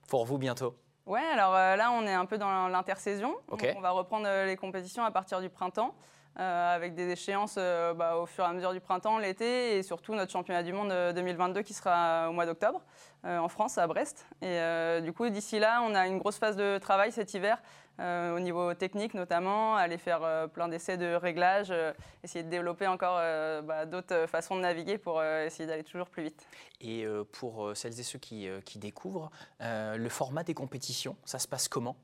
[0.08, 0.74] pour vous bientôt?
[1.06, 3.34] Ouais, alors euh, là, on est un peu dans l'intersaison.
[3.50, 5.94] On va reprendre euh, les compétitions à partir du printemps.
[6.36, 10.32] Avec des échéances bah, au fur et à mesure du printemps, l'été, et surtout notre
[10.32, 12.80] championnat du monde 2022 qui sera au mois d'octobre
[13.24, 14.26] en France, à Brest.
[14.40, 17.58] Et du coup, d'ici là, on a une grosse phase de travail cet hiver
[18.00, 21.92] euh, au niveau technique notamment, aller faire euh, plein d'essais de réglage, euh,
[22.24, 23.16] essayer de développer encore
[23.64, 26.46] bah, d'autres façons de naviguer pour essayer d'aller toujours plus vite.
[26.80, 31.68] Et pour celles et ceux qui, qui découvrent, le format des compétitions, ça se passe
[31.68, 31.96] comment?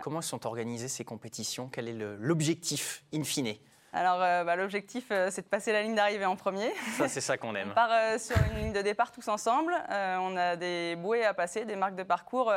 [0.00, 1.68] Comment sont organisées ces compétitions?
[1.68, 3.54] Quel est l'objectif in fine?
[3.92, 6.72] Alors, bah, l'objectif, c'est de passer la ligne d'arrivée en premier.
[6.96, 7.70] Ça, c'est ça qu'on aime.
[7.70, 9.74] on part sur une ligne de départ tous ensemble.
[9.90, 12.52] on a des bouées à passer, des marques de parcours,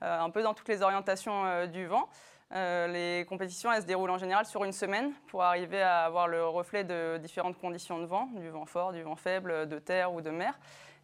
[0.00, 2.08] un peu dans toutes les orientations du vent.
[2.54, 6.28] Euh, les compétitions, elles se déroulent en général sur une semaine pour arriver à avoir
[6.28, 10.12] le reflet de différentes conditions de vent, du vent fort, du vent faible, de terre
[10.12, 10.56] ou de mer.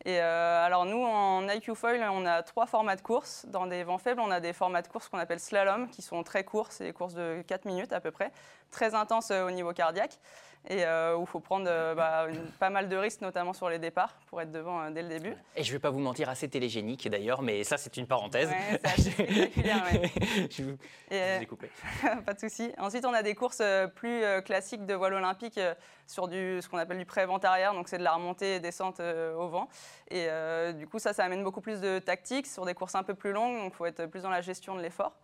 [0.04, 3.46] Et euh, alors nous, en IQ Foil, on a trois formats de course.
[3.48, 6.24] Dans des vents faibles, on a des formats de course qu'on appelle slalom, qui sont
[6.24, 8.32] très courts, c'est des courses de 4 minutes à peu près,
[8.72, 10.18] très intenses euh, au niveau cardiaque
[10.68, 12.26] et euh, où il faut prendre euh, bah,
[12.58, 15.34] pas mal de risques, notamment sur les départs, pour être devant euh, dès le début.
[15.56, 18.48] Et je ne vais pas vous mentir, assez télégénique d'ailleurs, mais ça c'est une parenthèse.
[18.48, 19.84] Ouais, assez spectaculaire,
[20.50, 20.76] je vous,
[21.10, 21.68] ai coupé.
[22.26, 22.72] pas de souci.
[22.78, 23.62] Ensuite, on a des courses
[23.96, 25.58] plus classiques de voile olympique
[26.06, 29.00] sur du, ce qu'on appelle du pré-vent arrière, donc c'est de la remontée et descente
[29.00, 29.68] au vent.
[30.10, 30.28] Et
[30.74, 33.32] du coup, ça, ça amène beaucoup plus de tactique sur des courses un peu plus
[33.32, 35.14] longues, donc il faut être plus dans la gestion de l'effort.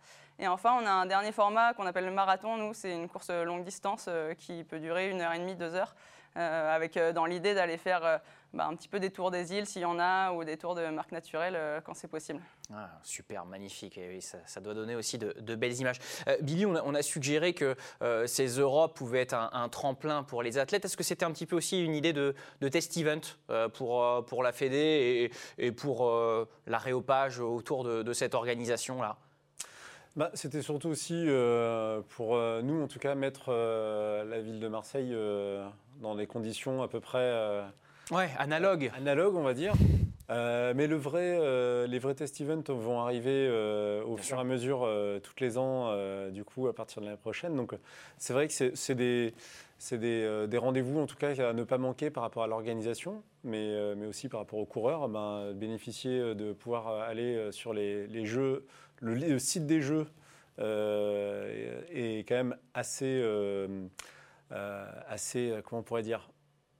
[0.41, 2.55] Et enfin, on a un dernier format qu'on appelle le marathon.
[2.55, 5.75] Nous, c'est une course longue distance euh, qui peut durer une heure et demie, deux
[5.75, 5.95] heures,
[6.37, 8.21] euh, avec euh, dans l'idée d'aller faire
[8.53, 10.75] bah, un petit peu des tours des îles s'il y en a, ou des tours
[10.75, 12.39] de marques naturelles quand c'est possible.
[12.73, 13.97] Ah, super, magnifique.
[13.97, 15.99] Et ça, doit donner aussi de, belles images.
[16.39, 17.75] Billy, on a, suggéré que
[18.25, 20.85] ces Europes pouvaient être un, tremplin pour les athlètes.
[20.85, 22.33] Est-ce que c'était un petit peu aussi une idée de,
[22.71, 23.19] test event
[23.73, 26.09] pour, pour la Fédé et, et pour
[26.65, 29.17] l'aréopage autour de, de cette organisation-là?
[30.19, 34.59] Bah, C'était surtout aussi euh, pour euh, nous, en tout cas, mettre euh, la ville
[34.59, 35.15] de Marseille
[36.01, 37.63] dans des conditions à peu près.
[38.11, 38.91] ouais, analogues.
[38.97, 39.73] analogues, on va dire.
[40.27, 43.49] mais le vrai, les vrais test events vont arriver
[44.05, 44.87] au fur et à mesure,
[45.23, 45.95] tous les ans,
[46.31, 47.55] du coup, à partir de l'année prochaine.
[47.55, 47.73] Donc,
[48.17, 49.33] c'est vrai que c'est des,
[49.91, 53.95] des, des rendez-vous, en tout cas, à ne pas manquer par rapport à l'organisation, mais,
[53.95, 58.65] mais aussi par rapport aux coureurs, ben, bénéficier de pouvoir aller sur les, les jeux
[59.01, 60.07] le, site des jeux
[60.59, 63.87] euh, est quand même assez, euh,
[64.51, 66.29] euh, assez, comment on pourrait dire,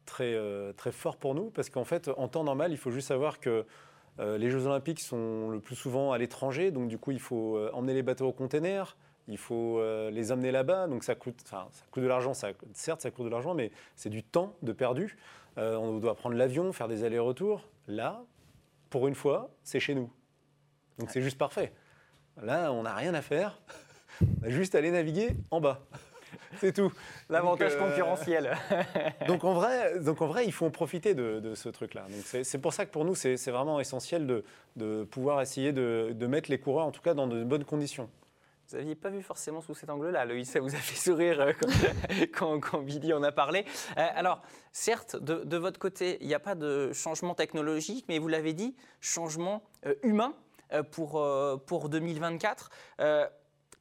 [0.06, 0.38] très,
[0.76, 3.66] très fort pour nous, parce qu'en fait, en temps normal, il faut juste savoir que
[4.18, 7.94] les Jeux Olympiques sont le plus souvent à l'étranger, donc du coup, il faut emmener
[7.94, 8.98] les bateaux au container,
[9.30, 13.26] il faut les emmener là-bas, donc ça coûte, ça coûte de l'argent, certes ça coûte
[13.26, 15.16] de l'argent, mais c'est du temps de perdu.
[15.56, 17.70] on doit prendre l'avion, faire des allers-retours.
[17.88, 18.26] Là,
[18.90, 20.12] pour une fois, c'est chez nous.
[20.98, 21.72] Donc c'est juste parfait.
[22.44, 23.60] Là, on n'a rien à faire.
[24.22, 25.82] On a juste à aller naviguer en bas.
[26.60, 26.92] C'est tout.
[27.30, 28.58] L'avantage euh, concurrentiel.
[29.28, 32.06] donc, en vrai, donc en vrai, il faut en profiter de, ce truc-là.
[32.44, 34.44] C'est pour ça que pour nous, c'est vraiment essentiel
[34.76, 38.10] de, pouvoir essayer de, mettre les coureurs, en tout cas, dans de bonnes conditions.
[38.70, 40.26] Vous n'aviez pas vu forcément sous cet angle-là.
[40.26, 41.54] Loïs, ça vous a fait sourire euh,
[42.32, 43.66] quand, quand, Billy en a parlé.
[43.98, 48.28] Euh, alors, certes, de, votre côté, il n'y a pas de changement technologique, mais vous
[48.28, 49.64] l'avez dit, changement
[50.04, 50.36] humain.
[50.74, 53.28] Euh, pour, euh, pour 2024 euh,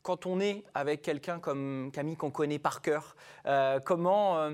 [0.02, 3.14] quand on est avec quelqu'un comme Camille qu'on connaît par cœur,
[3.84, 4.48] comment,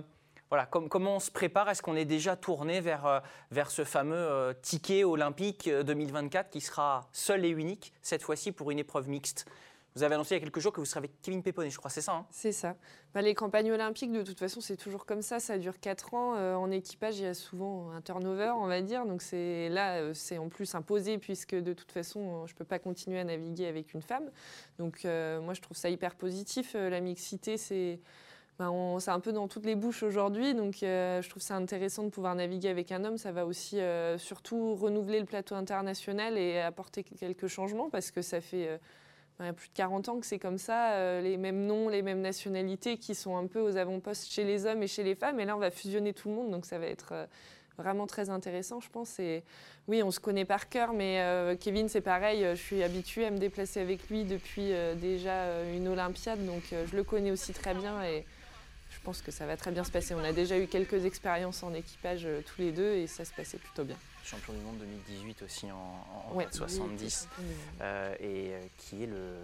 [0.48, 1.68] voilà, comment on se prépare?
[1.68, 7.44] Est-ce qu'on est déjà tourné vers, vers ce fameux ticket olympique 2024 qui sera seul
[7.44, 9.46] et unique, cette fois-ci pour une épreuve mixte?
[9.96, 11.78] Vous avez annoncé il y a quelques jours que vous serez avec Kevin Pepone, je
[11.78, 12.26] crois, c'est ça hein?
[12.32, 12.74] C'est ça.
[13.14, 15.38] Bah, les campagnes olympiques, de toute façon, c'est toujours comme ça.
[15.38, 16.34] Ça dure 4 ans.
[16.34, 19.06] Euh, en équipage, il y a souvent un turnover, on va dire.
[19.06, 22.80] Donc là, euh, c'est en plus imposé puisque de toute façon, je ne peux pas
[22.80, 24.32] continuer à naviguer avec une femme.
[24.78, 26.74] Donc euh, moi, je trouve ça hyper positif.
[26.74, 27.54] la mixité,
[28.58, 32.08] bah, c'est un peu dans toutes les bouches aujourd'hui, donc je trouve ça intéressant de
[32.08, 33.18] pouvoir naviguer avec un homme.
[33.18, 33.78] Ça va aussi
[34.18, 38.80] surtout renouveler le plateau international et apporter quelques changements parce que ça fait
[39.40, 41.88] il y a plus de 40 ans que c'est comme ça, euh, les mêmes noms,
[41.88, 45.16] les mêmes nationalités qui sont un peu aux avant-postes chez les hommes et chez les
[45.16, 45.40] femmes.
[45.40, 47.26] Et là, on va fusionner tout le monde, donc ça va être euh,
[47.76, 49.18] vraiment très intéressant, je pense.
[49.18, 49.42] Et
[49.88, 52.46] oui, on se connaît par cœur, mais euh, Kevin, c'est pareil.
[52.50, 57.02] Je suis habituée à me déplacer avec lui depuis déjà une Olympiade, donc je le
[57.02, 58.24] connais aussi très bien et
[58.90, 60.14] je pense que ça va très bien se passer.
[60.14, 63.58] On a déjà eu quelques expériences en équipage tous les deux et ça se passait
[63.58, 67.28] plutôt bien champion du monde 2018 aussi en, en 470,
[67.80, 69.34] euh, et euh, qui est le,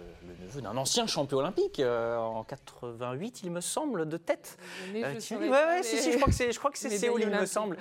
[0.41, 4.57] neveu d'un ancien champion olympique euh, en 88, il me semble, de tête.
[4.93, 7.77] Oui, si, je crois que c'est, je crois que c'est Séoul, il me semble.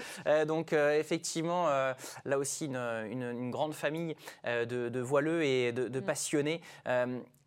[0.46, 1.68] donc effectivement,
[2.24, 6.02] là aussi une, grande famille de, voileux et de, mm.
[6.02, 6.60] passionnés.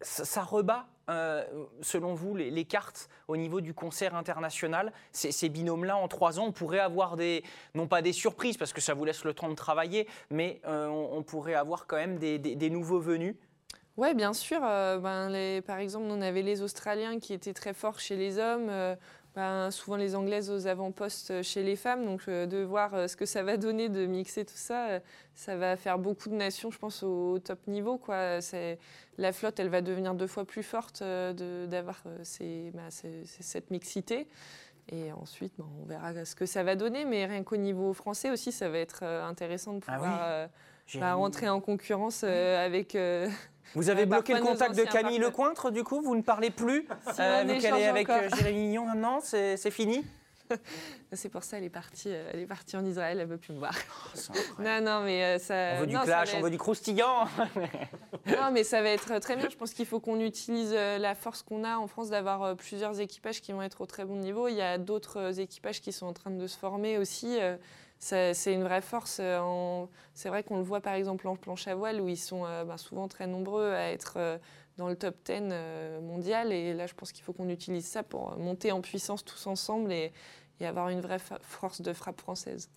[0.02, 1.44] Ça, rebat euh,
[1.82, 6.52] selon vous, les, cartes au niveau du concert international Ces, binômes-là, en trois ans, on
[6.52, 7.44] pourrait avoir des,
[7.76, 10.88] non pas des surprises, parce que ça vous laisse le temps de travailler, mais euh,
[10.88, 13.36] on, pourrait avoir quand même des, nouveaux venus.
[13.98, 14.60] Oui, bien sûr.
[14.64, 18.72] euh, ben, par exemple, on avait les Australiens qui étaient très forts chez les hommes,
[19.36, 22.06] ben, souvent les Anglaises aux avant-postes chez les femmes.
[22.06, 25.00] Donc, euh, de voir euh, ce que ça va donner de mixer tout ça, euh,
[25.34, 27.98] ça va faire beaucoup de nations, je pense, au, au top niveau.
[27.98, 28.42] Quoi.
[28.42, 28.78] C'est-
[29.18, 32.18] La flotte, elle va devenir deux fois plus forte euh, d'avoir euh,
[32.74, 34.28] ben, ces- cette mixité.
[34.92, 37.06] Et ensuite, ben, on verra ce que ça va donner.
[37.06, 40.20] Mais rien qu'au niveau français aussi, ça va être euh, intéressant de Ah pouvoir oui.
[40.24, 40.48] euh,
[41.00, 42.96] bah, rentrer en concurrence euh, avec.
[43.66, 45.20] Euh, Vous avez Ouais, bloqué le contact de Camille.
[45.20, 48.24] Lecointre, du coup Vous ne parlez plus Si euh, est échange avec encore.
[48.24, 50.06] euh, Jérémy Mignon maintenant, c'est fini?
[51.14, 53.54] C'est pour ça qu'elle est partie, euh, elle est partie en Israël, elle veut plus
[53.54, 53.74] me voir.
[54.14, 54.86] Incroyable.
[54.86, 55.76] Non, non, mais euh, ça.
[55.78, 57.26] On veut du non, clash, on veut du croustillant
[58.28, 59.50] Non, mais ça va être très bien.
[59.50, 62.56] Je pense qu'il faut qu'on utilise euh, la force qu'on a en France d'avoir euh,
[62.56, 64.48] plusieurs équipages qui vont être au très bon niveau.
[64.48, 67.38] Il y a d'autres euh, équipages qui sont en train de se former aussi.
[68.04, 69.20] C'est une vraie force.
[69.22, 72.46] euh, C'est vrai qu'on le voit par exemple en planche à voile où ils sont
[72.46, 74.38] euh, ben, souvent très nombreux à être euh,
[74.78, 76.52] dans le top 10 euh, mondial.
[76.52, 79.92] Et là, je pense qu'il faut qu'on utilise ça pour monter en puissance tous ensemble
[79.94, 80.12] et,
[80.62, 82.70] avoir une vraie force de frappe française.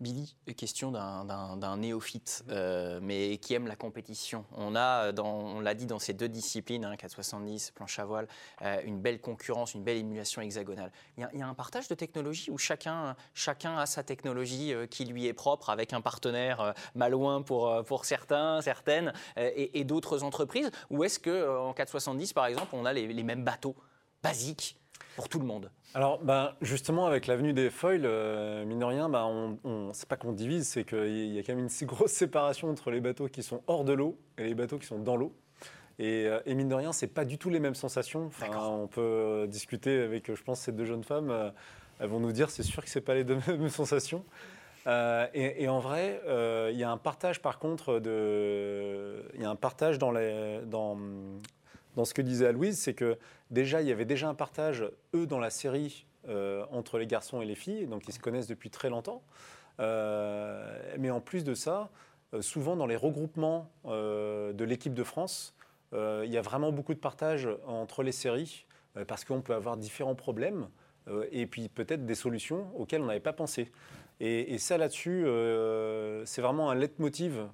[0.00, 4.44] Billy, question d'un- néophyte, euh, mais qui aime la compétition.
[4.56, 8.28] On a, dans- on l'a dit dans ces deux disciplines, hein, 470, planche à voile,
[8.62, 10.92] euh, une belle concurrence, une belle émulation hexagonale.
[11.16, 15.04] Il y, a, un partage de technologie où chacun, chacun a sa technologie euh, qui
[15.04, 19.82] lui est propre, avec un partenaire euh, malouin pour, euh, pour certains, certaines, euh, et,
[19.84, 20.70] d'autres entreprises?
[20.90, 23.74] Ou est-ce que euh, en 470, par exemple, on a les mêmes bateaux
[24.22, 24.78] basiques
[25.18, 29.08] pour tout le monde Alors, ben, justement, avec l'avenue des foils, euh, mine de rien,
[29.08, 31.86] ben, on, on, c'est pas qu'on divise, c'est qu'il y a quand même une si
[31.86, 35.00] grosse séparation entre les bateaux qui sont hors de l'eau et les bateaux qui sont
[35.00, 35.34] dans l'eau.
[35.98, 38.26] Et, euh, et mine de rien, c'est pas du tout les mêmes sensations.
[38.26, 41.52] Enfin, on peut euh, discuter avec, je pense, ces deux jeunes femmes.
[41.98, 44.24] elles vont nous dire, c'est sûr que c'est pas les deux mêmes sensations.
[44.88, 49.42] Euh, et, et en vrai, euh, il y a un partage, par contre, de, il
[49.42, 50.96] y a un partage dans, les, dans,
[51.98, 53.18] dans ce que disait Aloïse, c'est que
[53.50, 54.84] déjà, il y avait déjà un partage,
[55.14, 58.46] eux, dans la série, euh, entre les garçons et les filles, donc ils se connaissent
[58.46, 59.20] depuis très longtemps.
[59.80, 61.90] Euh, mais en plus de ça,
[62.34, 65.56] euh, souvent dans les regroupements de l'équipe de France,
[65.92, 68.64] il y a vraiment beaucoup de partage entre les séries,
[69.08, 70.68] parce qu'on peut avoir différents problèmes,
[71.32, 73.72] et puis peut-être des solutions auxquelles on n'avait pas pensé.
[74.20, 75.24] Et, ça, là-dessus,
[76.26, 77.46] c'est vraiment un leitmotiv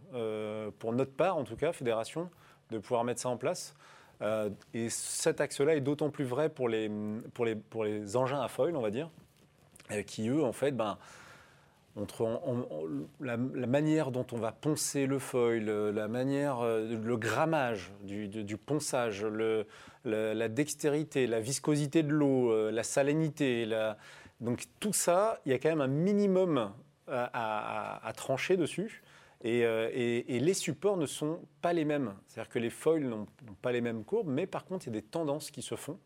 [0.80, 2.28] pour notre part, en tout cas, fédération,
[2.70, 3.74] de pouvoir mettre ça en place.
[4.22, 6.90] Euh, et cet axe-là est d'autant plus vrai pour les,
[7.34, 9.10] pour, les, pour les engins à foil, on va dire,
[9.90, 10.98] euh, qui eux, en fait, ben,
[11.96, 12.84] entre en- en- en-
[13.20, 18.28] la, manière dont on va poncer le foil, le- la manière, euh, le grammage du,
[18.56, 19.24] ponçage,
[20.04, 23.68] la dextérité, la viscosité de l'eau, euh, la salinité,
[24.40, 26.72] donc tout ça, il y a quand même un minimum
[27.08, 29.02] à trancher dessus.
[29.44, 32.14] Et, euh, et- les supports ne sont pas les mêmes.
[32.26, 33.26] C'est-à-dire que les foils n'ont
[33.60, 35.98] pas les mêmes courbes, mais par contre, il y a des tendances qui se font.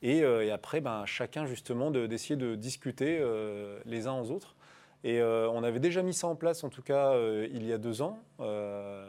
[0.00, 4.56] Et, euh, après, ben, chacun justement de- d'essayer de, discuter euh, les uns aux autres.
[5.04, 7.16] Et on avait déjà mis ça en place, en tout cas
[7.52, 8.18] il y a deux ans,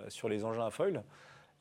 [0.08, 1.04] sur les engins à foil.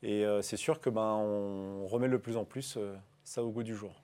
[0.03, 2.77] Et c'est sûr que ben, on remet de plus en plus
[3.23, 4.03] ça au goût du jour.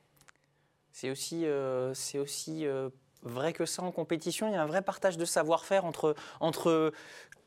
[0.91, 1.45] C'est aussi,
[1.93, 2.65] c'est aussi
[3.21, 4.47] vrai que ça en compétition.
[4.47, 6.91] Il y a un vrai partage de savoir-faire entre, entre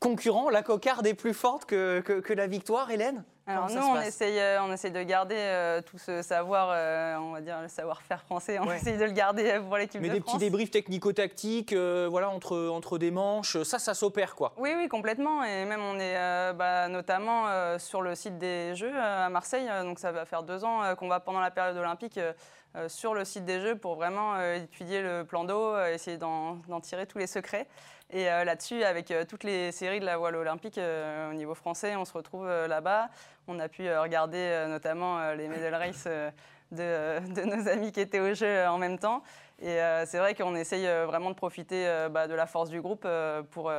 [0.01, 0.51] concurrents.
[0.51, 3.25] La cocarde est plus forte que, que, que la victoire, Hélène?
[3.51, 7.17] Alors nous, se on essaye, euh, on essaye de garder euh, tout ce savoir, euh,
[7.17, 8.77] on va dire le savoir-faire français, on Ouais.
[8.77, 10.35] essaye de le garder euh, pour l'équipe Mais de des France.
[10.35, 14.53] petits débriefs technico-tactiques, euh, voilà, entre, entre des manches, ça, ça s'opère quoi.
[14.59, 15.45] Oui, oui, complètement.
[15.45, 19.31] Et même, on est euh, bah, notamment euh, sur le site des Jeux euh, à
[19.31, 19.67] Marseille.
[19.71, 22.35] Euh, Donc, ça va faire deux ans euh, qu'on va pendant la période olympique euh,
[22.77, 26.19] euh, sur le site des Jeux pour vraiment euh, étudier le plan d'eau, euh, essayer
[26.19, 27.67] d'en tirer tous les secrets.
[28.11, 31.55] Et euh, là-dessus, avec euh, toutes les séries de la voile olympique euh, au niveau
[31.55, 33.11] français, on se retrouve là-bas.
[33.49, 38.35] On a pu regarder notamment les medal races euh, de, nos amis qui étaient au
[38.35, 39.23] jeu en même temps.
[39.61, 43.09] Et c'est vrai qu'on essaye vraiment de profiter bah, de la force du groupe
[43.51, 43.73] pour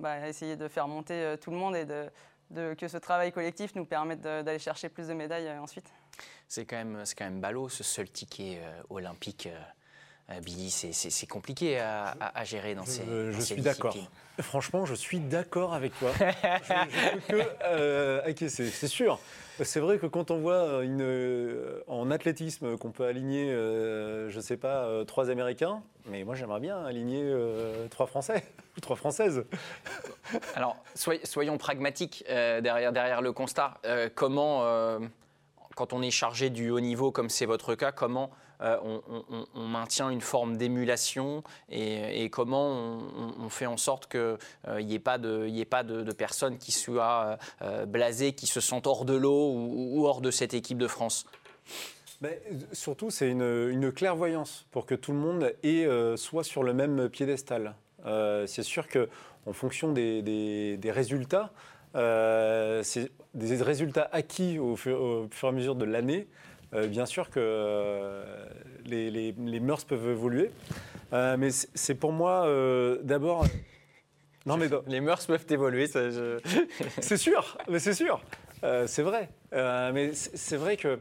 [0.00, 1.84] bah, essayer de faire monter tout le monde et
[2.76, 5.92] que ce travail collectif nous permette d'aller chercher plus de médailles ensuite.
[6.46, 6.82] C'est quand
[7.18, 9.48] quand même ballot ce seul ticket olympique.
[10.30, 10.92] Euh, Billy, c'est-
[11.26, 13.96] compliqué à, à- à gérer dans ces, Je, dans je ces suis d'accord.
[14.40, 16.10] Franchement, je suis d'accord avec toi.
[16.18, 16.22] je
[17.14, 19.18] ne peux que euh, acquiescer, c'est sûr.
[19.64, 24.36] C'est vrai que quand on voit une, euh, en athlétisme qu'on peut aligner, euh, je
[24.36, 27.34] ne sais pas, trois Américains, mais moi j'aimerais bien aligner
[27.90, 28.44] trois Français
[28.76, 29.44] ou trois Françaises.
[30.54, 33.74] Alors, soy- soyons pragmatiques derrière, derrière le constat.
[34.14, 34.62] Comment,
[35.74, 40.20] quand on est chargé du haut niveau, comme c'est votre cas, comment on, maintient une
[40.20, 42.98] forme d'émulation et, comment
[43.38, 47.38] on, fait en sorte qu'il n'y ait pas, de, ait pas de, personnes qui soient
[47.86, 51.26] blasées, qui se sentent hors de l'eau ou, hors de cette équipe de France?
[52.20, 52.42] Mais
[52.72, 57.74] surtout, c'est une, clairvoyance pour que tout le monde ait, soit sur le même piédestal.
[58.46, 61.52] c'est sûr qu'en fonction des résultats,
[61.96, 62.82] euh,
[63.34, 66.28] des résultats acquis au fur, et à mesure de l'année.
[66.74, 68.46] Euh, bien sûr que euh,
[68.84, 70.50] les, les, mœurs peuvent évoluer,
[71.12, 72.46] mais c'est pour moi
[73.02, 73.46] d'abord.
[74.46, 76.38] Non mais les mœurs peuvent évoluer, je...
[77.00, 78.20] c'est sûr, mais c'est sûr,
[78.86, 79.30] c'est vrai.
[79.52, 81.00] mais c'est vrai que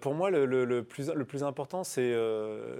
[0.00, 2.16] pour moi, le, le, plus, le plus, important, c'est,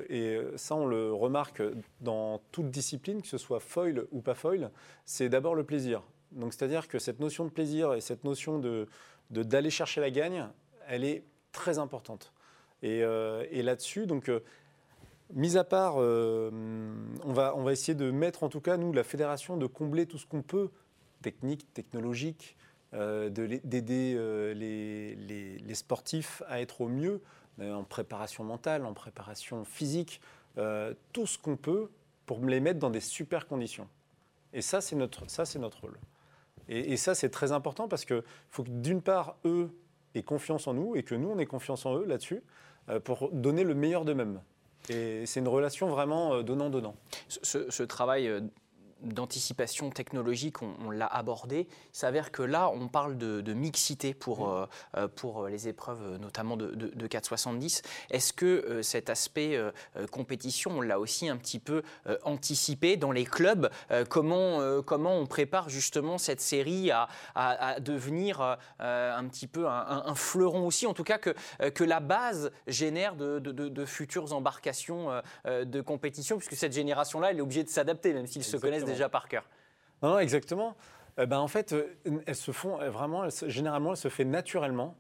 [0.09, 1.63] et ça on le remarque
[2.01, 4.71] dans toute discipline, que ce soit foil ou pas foil,
[5.05, 6.03] c'est d'abord le plaisir.
[6.33, 8.89] Donc c'est-à-dire que cette notion de plaisir et cette notion de,
[9.31, 10.49] d'aller chercher la gagne,
[10.89, 12.33] elle est très importante.
[12.83, 14.41] Et, euh, là-dessus, donc, euh,
[15.33, 16.51] mis à part, euh,
[17.25, 20.07] on, va, on va essayer de mettre, en tout cas, nous, la fédération, de combler
[20.07, 20.71] tout ce qu'on peut,
[21.23, 22.57] technique, technologique,
[22.93, 24.15] d'aider
[24.55, 27.23] les, les, sportifs à être au mieux,
[27.59, 30.21] en préparation mentale, en préparation physique,
[30.57, 31.89] tout ce qu'on peut
[32.27, 33.89] pour les mettre dans des super conditions.
[34.53, 35.25] Et ça, c'est notre,
[35.59, 35.99] notre rôle.
[36.69, 39.71] Et, ça, c'est très important parce qu'il faut que d'une part, eux
[40.15, 42.43] aient confiance en nous et que nous, on ait confiance en eux là-dessus
[42.89, 44.41] euh, pour donner le meilleur d'eux-mêmes.
[44.89, 46.97] Et c'est une relation vraiment euh, donnant-donnant.
[47.29, 48.41] Ce, travail euh,
[49.03, 51.69] d'anticipation technologique, on, l'a abordé.
[51.71, 56.57] Il s'avère que là, on parle de, mixité pour, euh, euh, pour les épreuves, notamment
[56.57, 57.83] de, de, 470.
[58.11, 59.59] Est-ce que euh, cet aspect
[60.11, 61.83] compétition, on l'a aussi un petit peu
[62.25, 63.71] anticipé dans les clubs?
[64.09, 68.41] Comment, comment on prépare justement cette série à, à, devenir
[68.79, 71.35] un petit peu un, fleuron aussi, en tout cas que,
[71.71, 75.11] que la base génère de, futures embarcations
[75.47, 78.92] de compétition, puisque cette génération-là, elle est obligée de s'adapter, même s'ils se connaissent déjà
[79.11, 79.45] par cœur.
[80.03, 80.77] Non, exactement.
[81.19, 81.95] Eh ben, en fait, euh,
[82.27, 84.97] elles se font euh, vraiment, généralement, elles se fait naturellement.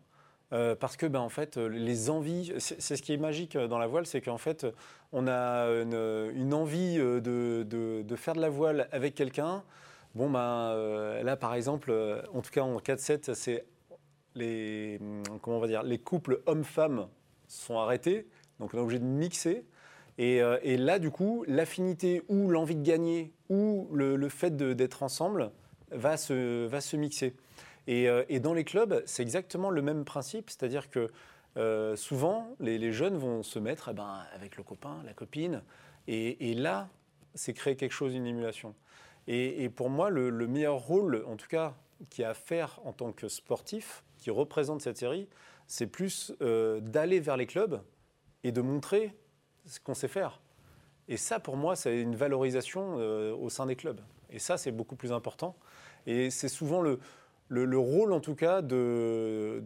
[0.53, 3.87] Euh, parce que ben, en fait, les envies, c'est ce qui est magique dans la
[3.87, 4.67] voile, c'est qu'en fait,
[5.11, 7.21] on a une, envie de,
[7.65, 9.65] de, faire de la voile avec quelqu'un.
[10.15, 11.91] Bon, ben, là, par exemple,
[12.35, 13.65] en tout cas en 4-7, c'est
[14.35, 15.01] les,
[15.41, 17.09] comment on va dire, les couples hommes-femmes
[17.49, 18.29] sont arrêtés,
[18.61, 19.65] donc on est obligé de mixer.
[20.21, 25.51] Euh, et, là, du coup, l'affinité ou l'envie de gagner ou le, fait d'être ensemble
[25.91, 27.35] va se, va se mixer.
[27.89, 31.11] Euh, et, dans les clubs, c'est exactement le même principe, c'est-à-dire que
[31.57, 35.63] euh, souvent, les, jeunes vont se mettre eh ben, avec le copain, la copine,
[36.09, 36.89] et, là,
[37.35, 38.75] c'est créer quelque chose, une émulation.
[39.29, 41.75] Et, pour moi, le, meilleur rôle, en tout cas,
[42.11, 45.29] qui a à faire en tant que sportif, qui représente cette série,
[45.67, 47.81] c'est plus d'aller vers les clubs
[48.45, 49.15] et de montrer
[49.67, 50.41] ce qu'on sait faire.
[51.09, 54.01] Et ça, pour moi, c'est une valorisation euh, au sein des clubs.
[54.31, 55.57] Et ça, c'est beaucoup plus important.
[56.07, 56.99] Et c'est souvent le,
[57.49, 59.63] le, rôle, en tout cas, de,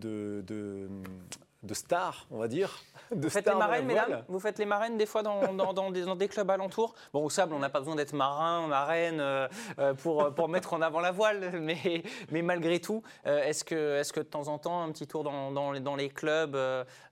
[1.74, 2.70] star, on va dire.
[3.10, 6.16] Vous faites les marraines, mesdames Vous faites les marraines des fois dans, dans, des, dans
[6.16, 6.94] des, clubs alentours?
[7.12, 9.48] Bon, au sable, on n'a pas besoin d'être marin, marraine euh,
[9.78, 14.00] euh, pour, pour mettre en avant la voile, mais, mais malgré tout, euh, est-ce que,
[14.00, 16.56] est que de temps en temps, un petit tour dans, dans les clubs,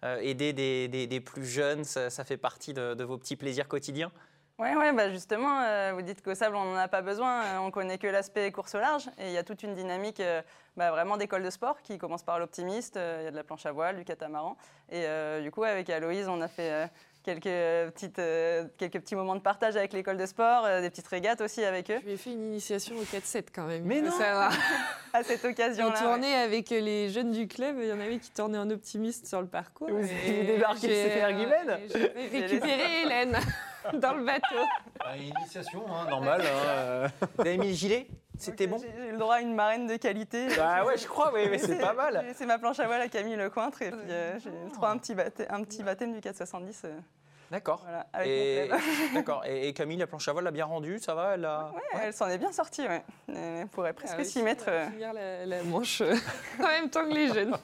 [0.02, 4.10] aider des, des, des, plus jeunes, ça, ça fait partie de, vos petits plaisirs quotidiens?
[4.58, 7.98] Oui, ouais, bah justement, vous dites qu'au sable, on n'en a pas besoin, on connaît
[7.98, 10.22] que l'aspect course au large, et il y a toute une dynamique
[10.76, 12.96] bah, vraiment d'école de sport qui commence par l'optimiste.
[12.96, 14.56] Euh, il y a de la planche à voile, du catamaran.
[14.90, 16.86] Et euh, du coup, avec Aloïse, on a fait euh,
[17.24, 18.20] quelques, petites,
[18.76, 21.98] quelques petits moments de partage avec l'école de sport, des petites régates aussi avec eux.
[22.00, 23.84] Tu ai fait une initiation au 4-7 quand même.
[23.84, 24.50] Mais non ça
[25.12, 25.94] À cette occasion-là.
[25.96, 29.26] On tournait avec les jeunes du club, il y en avait qui tournaient en optimiste
[29.26, 29.88] sur le parcours.
[29.88, 30.94] Vous avez débarqué de
[31.92, 33.38] J'ai récupéré Hélène
[33.94, 34.64] dans le bateau.
[34.98, 36.42] Bah, initiation, hein, normale.
[36.42, 37.08] Hein.
[37.36, 38.08] Vous avez mis le gilet?
[38.38, 40.48] C'était bon J'ai eu le droit à une marraine de qualité.
[40.56, 42.24] Bah ouais, je crois, oui, mais c'est pas mal.
[42.34, 44.92] C'est ma planche à voile à Camille Lecointre et puis euh, j'ai le droit à
[44.92, 46.82] un petit, baptême, un petit baptême du 470.
[46.84, 46.98] Euh,
[47.50, 47.84] D'accord.
[47.84, 48.68] Voilà, et,
[49.14, 49.44] D'accord.
[49.46, 51.70] Et, Camille, la planche à voile l'a bien rendue, ça va elle, a...
[51.74, 52.86] ouais, elle s'en est bien sortie.
[52.86, 53.02] Ouais.
[53.28, 54.64] Elle pourrait presque ah s'y mettre.
[54.68, 54.86] Euh.
[54.98, 56.00] La, la manche
[56.58, 57.54] en même temps que les jeunes.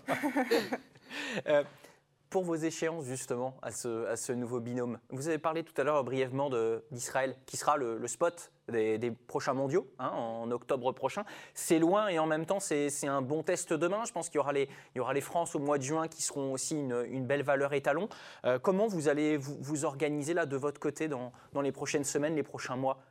[2.30, 4.98] Pour vos échéances justement à ce, à ce, nouveau binôme.
[5.10, 6.48] Vous avez parlé tout à l'heure brièvement
[6.92, 11.24] d'Israël, qui sera le, spot des, prochains mondiaux hein, en octobre prochain.
[11.54, 14.04] C'est loin et en même temps c'est un bon test demain.
[14.06, 16.06] Je pense qu'il y, aura les, il y aura les France au mois de juin
[16.06, 18.08] qui seront aussi une, une belle valeur étalon.
[18.44, 22.04] Euh, comment vous allez vous, vous, organiser là de votre côté dans, dans les prochaines
[22.04, 23.02] semaines, les prochains mois?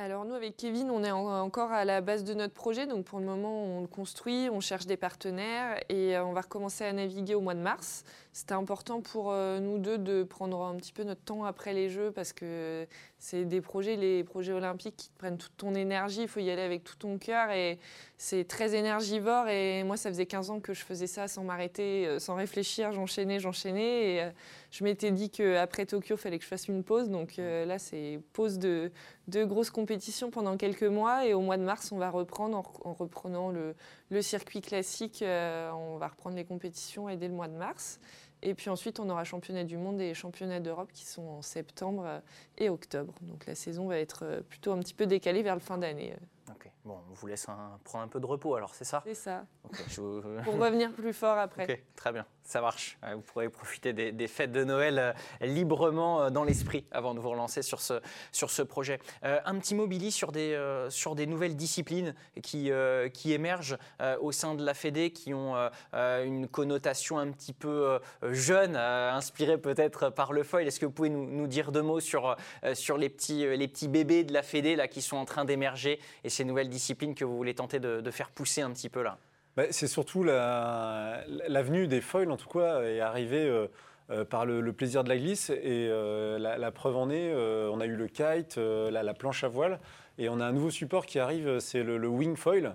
[0.00, 2.86] Alors nous, avec Kevin, on est encore à la base de notre projet.
[2.86, 6.40] Donc pour le moment, on le construit, on cherche des partenaires et euh, on va
[6.40, 8.04] recommencer à naviguer au mois de mars.
[8.32, 11.90] C'était important pour euh, nous deux de prendre un petit peu notre temps après les
[11.90, 12.86] Jeux parce que
[13.20, 16.22] c'est des projets, les projets olympiques qui te prennent toute ton énergie.
[16.22, 17.78] Il faut y aller avec tout ton cœur et
[18.16, 19.46] c'est très énergivore.
[19.48, 22.92] Et moi, ça faisait 15 ans que je faisais ça sans m'arrêter, euh, sans réfléchir.
[22.92, 24.14] J'enchaînais, j'enchaînais.
[24.14, 24.30] Et
[24.70, 27.10] je m'étais dit qu'après Tokyo, il fallait que je fasse une pause.
[27.10, 28.90] Donc là, c'est pause de,
[29.30, 32.92] de grosses compétitions pendant quelques mois et au mois de mars, on va reprendre en,
[32.92, 33.74] reprenant le,
[34.22, 35.22] circuit classique.
[35.22, 38.00] Euh, on va reprendre les compétitions et dès le mois de mars.
[38.42, 42.04] Et puis ensuite, on aura championnat du monde et championnat d'Europe qui sont en septembre
[42.06, 42.20] euh,
[42.58, 43.12] et octobre.
[43.22, 46.14] Donc la saison va être euh, plutôt un petit peu décalée vers le fin d'année.
[46.50, 47.46] Ok, bon, on vous laisse
[47.84, 49.02] prendre un peu de repos alors, c'est ça?
[49.04, 49.44] C'est ça.
[50.44, 51.64] Pour revenir plus fort après.
[51.64, 52.98] Ok, très bien, ça marche.
[53.14, 57.30] Vous pourrez profiter des, fêtes de Noël euh, librement euh, dans l'esprit avant de vous
[57.30, 58.00] relancer sur ce,
[58.32, 58.98] sur ce projet.
[59.24, 62.70] Euh, un petit mot, sur des, sur des nouvelles disciplines qui,
[63.12, 63.76] qui émergent
[64.20, 65.54] au sein de la Fédé, qui ont
[65.92, 70.66] une connotation un petit peu jeune, inspirée peut-être par le foil.
[70.66, 72.36] Est-ce que vous pouvez nous, dire deux mots sur,
[72.74, 76.00] sur les, petits, les petits bébés de la Fédé là, qui sont en train d'émerger
[76.24, 79.18] et ces nouvelles disciplines que vous voulez tenter de, faire pousser un petit peu là?
[79.56, 83.66] Bah, C'est surtout l'avenue des foils, en tout cas, est arrivée euh,
[84.10, 85.50] euh, par le, plaisir de la glisse.
[85.50, 89.80] Et euh, la, preuve en est, on a eu le kite, la, planche à voile,
[90.18, 92.74] et on a un nouveau support qui arrive, c'est le, wing foil.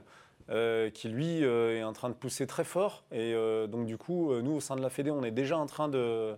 [0.93, 3.03] qui lui est en train de pousser très fort.
[3.11, 3.33] Et
[3.67, 6.37] donc du coup, nous au sein de la Fédé, on est déjà en train de,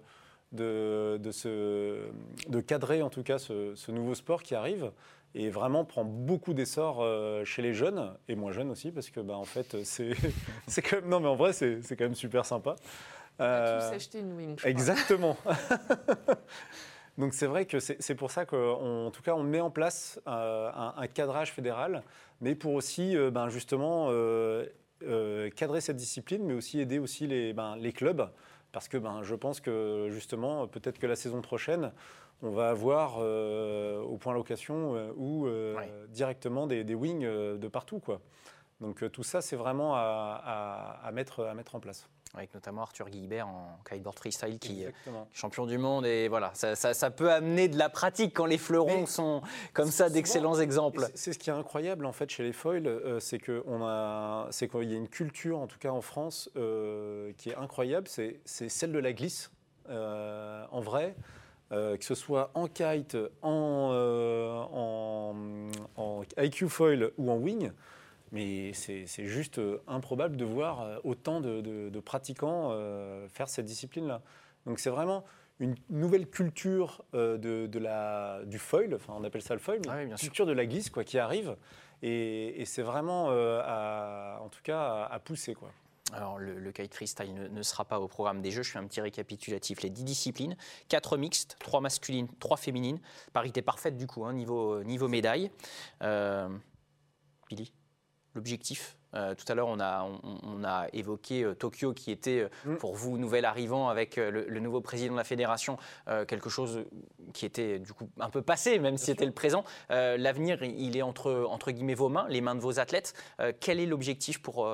[2.66, 4.92] cadrer en tout cas ce, nouveau sport qui arrive
[5.36, 9.20] et vraiment prend beaucoup d'essor euh, chez les jeunes et moins jeunes aussi parce que
[9.20, 10.14] bah, en fait c'est
[10.68, 12.76] c'est quand même non mais en vrai c'est quand même super sympa.
[13.40, 14.58] On a tous euh, acheté une wing.
[14.64, 15.38] exactement.
[17.18, 20.72] Donc c'est vrai que c'est pour ça qu'en tout cas on met en place euh,
[20.74, 22.04] un, cadrage fédéral,
[22.42, 24.12] mais pour aussi ben, justement
[25.56, 28.30] cadrer cette discipline, mais aussi aider aussi les, ben, les clubs,
[28.72, 31.92] parce que ben, je pense que justement peut-être que la saison prochaine
[32.42, 35.76] on va avoir euh, au point location euh, ou euh,
[36.10, 38.00] directement des, wings de partout.
[38.00, 38.22] Quoi.
[38.82, 43.48] Donc tout ça, c'est vraiment à, mettre, à mettre en place avec notamment Arthur Guilbert
[43.48, 44.94] en kiteboard freestyle qui est
[45.32, 49.42] champion du monde et voilà ça, peut amener de la pratique quand les fleurons sont
[49.74, 51.08] comme ça d'excellents exemples.
[51.16, 54.92] C'est ce qui est incroyable en fait chez les foils, c'est qu'on a c'est qu'il
[54.92, 56.50] y a une culture en tout cas en France
[57.38, 59.50] qui est incroyable, c'est celle de la glisse
[59.90, 61.16] en vrai.
[61.74, 64.53] Euh, que ce soit en kite, en, euh,
[65.97, 67.72] en, IQ foil ou en wing.
[68.32, 72.72] Mais c'est juste euh, improbable de voir autant de, pratiquants
[73.30, 74.22] faire cette discipline-là.
[74.65, 75.26] Donc c'est vraiment
[75.59, 80.15] une nouvelle culture de, la, du foil, enfin on appelle ça le foil, mais une
[80.15, 81.57] culture de la glisse quoi, qui arrive.
[82.01, 85.53] Et, c'est vraiment, en tout cas, à, à pousser.
[85.53, 85.72] Quoi.
[86.14, 88.64] Alors, le, kite freestyle ne, sera pas au programme des Jeux.
[88.64, 89.82] Je fais un petit récapitulatif.
[89.82, 90.55] Les 10 disciplines,
[90.89, 92.99] 4 mixtes, 3 masculines, 3 féminines.
[93.34, 95.51] Parité parfaite, du coup, hein, niveau, niveau médaille.
[96.03, 96.47] Euh,
[97.49, 97.72] Billy,
[98.36, 100.05] l'objectif euh, tout à l'heure, on a,
[100.43, 102.76] on, a évoqué euh, Tokyo, qui était mm.
[102.76, 105.78] pour vous nouvel arrivant avec le, nouveau président de la fédération,
[106.28, 106.84] quelque chose
[107.34, 109.64] qui était du coup un peu passé, même si c'était le présent.
[109.89, 113.14] L'avenir, il est entre, entre guillemets vos mains, les mains de vos athlètes.
[113.60, 114.68] quel est l'objectif pour,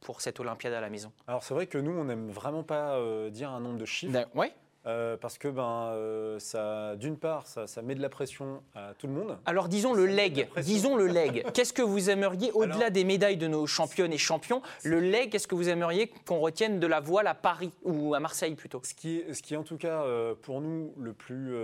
[0.00, 2.96] pour cette Olympiade à la maison Alors c'est vrai que nous, on n'aime vraiment pas
[2.96, 4.26] euh, dire un nombre de chiffres.
[4.34, 4.48] Oui.
[4.86, 9.06] Euh, parce que ben, euh, ça, d'une part, ça, met de la pression à tout
[9.06, 9.38] le monde.
[9.44, 10.48] Alors disons le leg.
[10.62, 11.44] Disons le leg.
[11.54, 15.46] Qu'est-ce que vous aimeriez, au-delà des médailles de nos championnes et champions, le leg, qu'est-ce
[15.46, 18.80] que vous aimeriez qu'on retienne de la voile à Paris ou à Marseille plutôt?
[18.82, 20.02] Ce qui, est, ce qui est en tout cas
[20.42, 21.54] pour nous le plus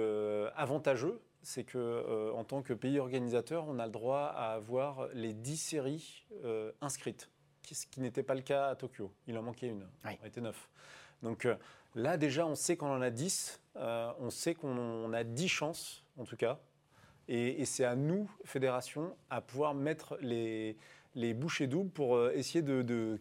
[0.55, 5.33] avantageux, c'est que en tant que pays organisateur, on a le droit à avoir les
[5.33, 6.27] 10 séries
[6.83, 7.31] inscrites
[7.75, 9.13] ce qui n'était pas le cas à Tokyo.
[9.27, 9.87] Il en manquait une.
[10.05, 10.13] Oui.
[10.23, 10.69] On était neuf.
[11.23, 11.57] Donc euh,
[11.95, 13.61] là, déjà, on sait qu'on en a 10.
[13.77, 16.59] Euh, on sait qu'on a 10 chances, en tout cas.
[17.29, 20.77] Et, c'est à nous, fédération, à pouvoir mettre les,
[21.17, 23.19] les bouchées doubles pour euh, essayer de, de,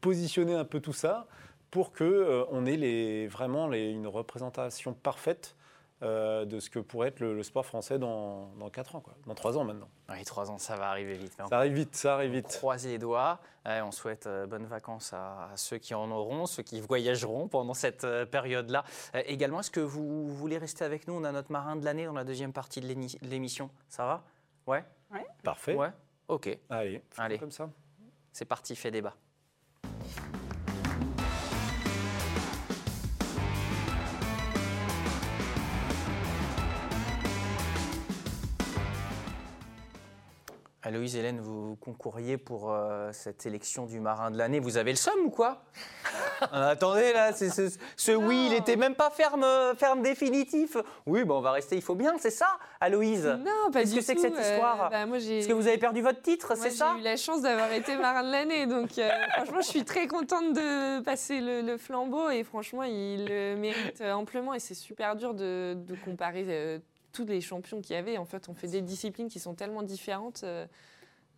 [0.00, 1.26] positionner un peu tout ça
[1.70, 5.56] pour qu'on on ait les, vraiment les, une représentation parfaite
[6.04, 9.14] euh, de ce que pourrait être le, sport français dans, dans 4 ans, quoi.
[9.26, 9.88] dans 3 ans maintenant.
[10.10, 11.32] Oui, 3 ans, ça va arriver vite.
[11.48, 12.48] Ça arrive vite, ça arrive vite.
[12.58, 13.40] Croisez les doigts.
[13.64, 18.04] on souhaite euh, bonnes vacances à, ceux qui en auront, ceux qui voyageront pendant cette
[18.04, 18.84] euh, période-là.
[19.26, 21.14] également, est-ce que vous voulez rester avec nous?
[21.14, 23.70] On a notre marin de l'année dans la deuxième partie de l'émission.
[23.88, 24.24] Ça va?
[24.66, 24.84] Ouais?
[25.10, 25.26] Ouais.
[25.42, 25.74] Parfait.
[25.74, 25.90] Ouais?
[26.28, 26.58] Ok.
[26.68, 27.38] Allez, Allez.
[27.38, 27.70] comme ça.
[28.32, 29.14] C'est parti, fait débat.
[40.86, 44.60] Aloïse Hélène, vous concouriez pour euh, cette élection du marin de l'année.
[44.60, 45.62] Vous avez le somme ou quoi?
[46.52, 49.46] Euh, Attendez, là, ce oui, il n'était même pas ferme,
[49.78, 50.76] ferme définitif.
[51.06, 53.24] Oui, bon, on va rester, il faut bien, c'est ça, Aloïse?
[53.24, 54.90] Non, pas Qu'est-ce que c'est que cette histoire?
[54.90, 56.92] bah, Est-ce que vous avez perdu votre titre, c'est ça?
[56.96, 58.90] J'ai eu la chance d'avoir été marin de l'année, donc
[59.36, 64.52] franchement, je suis très contente de passer le, flambeau et franchement, il le mérite amplement
[64.52, 66.82] et c'est super dur de, de comparer
[67.14, 68.18] tous les champions qu'il y avait.
[68.18, 70.42] En fait, on fait des disciplines qui sont tellement différentes.
[70.44, 70.66] Euh,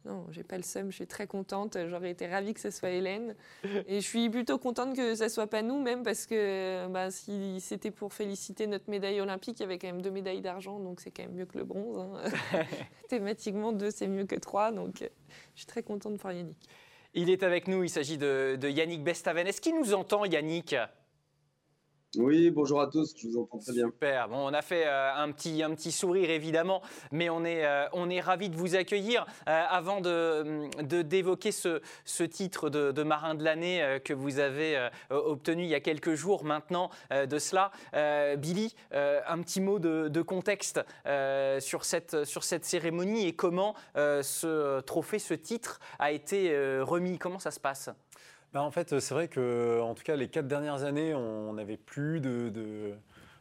[0.07, 1.77] non, j'ai pas le seum, je suis très contente.
[1.89, 3.35] J'aurais été ravie que ce soit Hélène.
[3.87, 7.61] Et je suis plutôt contente que ce soit pas nous, même parce que bah, si
[7.61, 11.01] c'était pour féliciter notre médaille olympique, il y avait quand même deux médailles d'argent, donc
[11.01, 11.99] c'est quand même mieux que le bronze.
[11.99, 12.62] Hein.
[13.09, 14.72] Thématiquement, deux, c'est mieux que trois.
[14.72, 16.68] Donc je suis très contente pour Yannick.
[17.14, 19.47] Il est avec nous, il s'agit de, de Yannick Bestaven.
[19.47, 20.77] Est-ce qu'il nous entend, Yannick?
[22.19, 23.87] Oui, bonjour à tous, je vous entends très bien.
[23.87, 26.81] Super, bon, on a fait euh, un, petit, un petit sourire évidemment,
[27.13, 29.27] mais on est, euh, on est ravis de vous accueillir.
[29.49, 35.65] Euh, avant de, d'évoquer ce, ce, titre de, marin de l'année que vous avez obtenu
[35.65, 37.71] il y a quelques jours maintenant de cela,
[38.37, 40.81] Billy, un petit mot de, de contexte
[41.61, 47.39] sur, cette, sur cette cérémonie et comment ce trophée, ce titre a été remis, comment
[47.39, 47.91] ça se passe?
[48.53, 51.76] Bah, en fait, c'est vrai que, en tout cas, les quatre dernières années, on n'avait
[51.76, 52.51] plus de,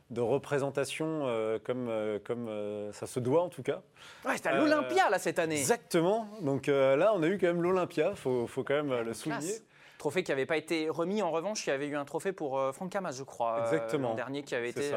[0.10, 3.82] de, représentation euh, comme, euh, comme euh, ça se doit, en tout cas.
[4.26, 5.60] Ouais, c'était à l'Olympia, là, cette année.
[5.60, 6.28] Exactement.
[6.42, 9.56] Donc là, on a eu quand même l'Olympia, il faut, faut, quand même le souligner.
[9.98, 11.22] Trophée qui n'avait pas été remis.
[11.22, 13.62] En revanche, il y avait eu un trophée pour Franck Hamas, je crois.
[13.64, 14.12] Exactement.
[14.12, 14.92] Le dernier qui avait été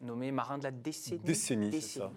[0.00, 1.20] nommé marin de la décennie.
[1.20, 2.10] Décennie, c'est ça.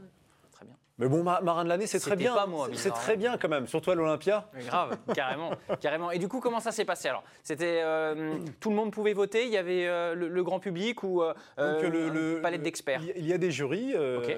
[1.00, 2.34] Mais bon, marin de l'année, c'est très bien.
[2.34, 4.50] Pas moi, c'est très bien quand même, surtout à l'Olympia.
[4.66, 6.10] Grave, carrément, carrément.
[6.10, 7.24] Et du coup, comment ça s'est passé alors?
[7.44, 9.46] C'était euh, tout le monde pouvait voter?
[9.46, 13.02] Il y avait euh, le, grand public ou euh, le, palette d'experts?
[13.16, 13.94] Il y a des jurys,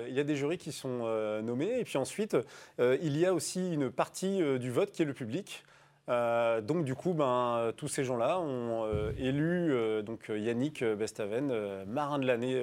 [0.08, 1.08] il y a des jurys qui sont
[1.42, 2.36] nommés, et puis ensuite,
[2.80, 5.64] il y a aussi une partie du vote qui est le public.
[6.08, 8.86] donc du coup, ben, tous ces gens-là ont
[9.18, 12.62] élu donc Yannick Bestaven marin de l'année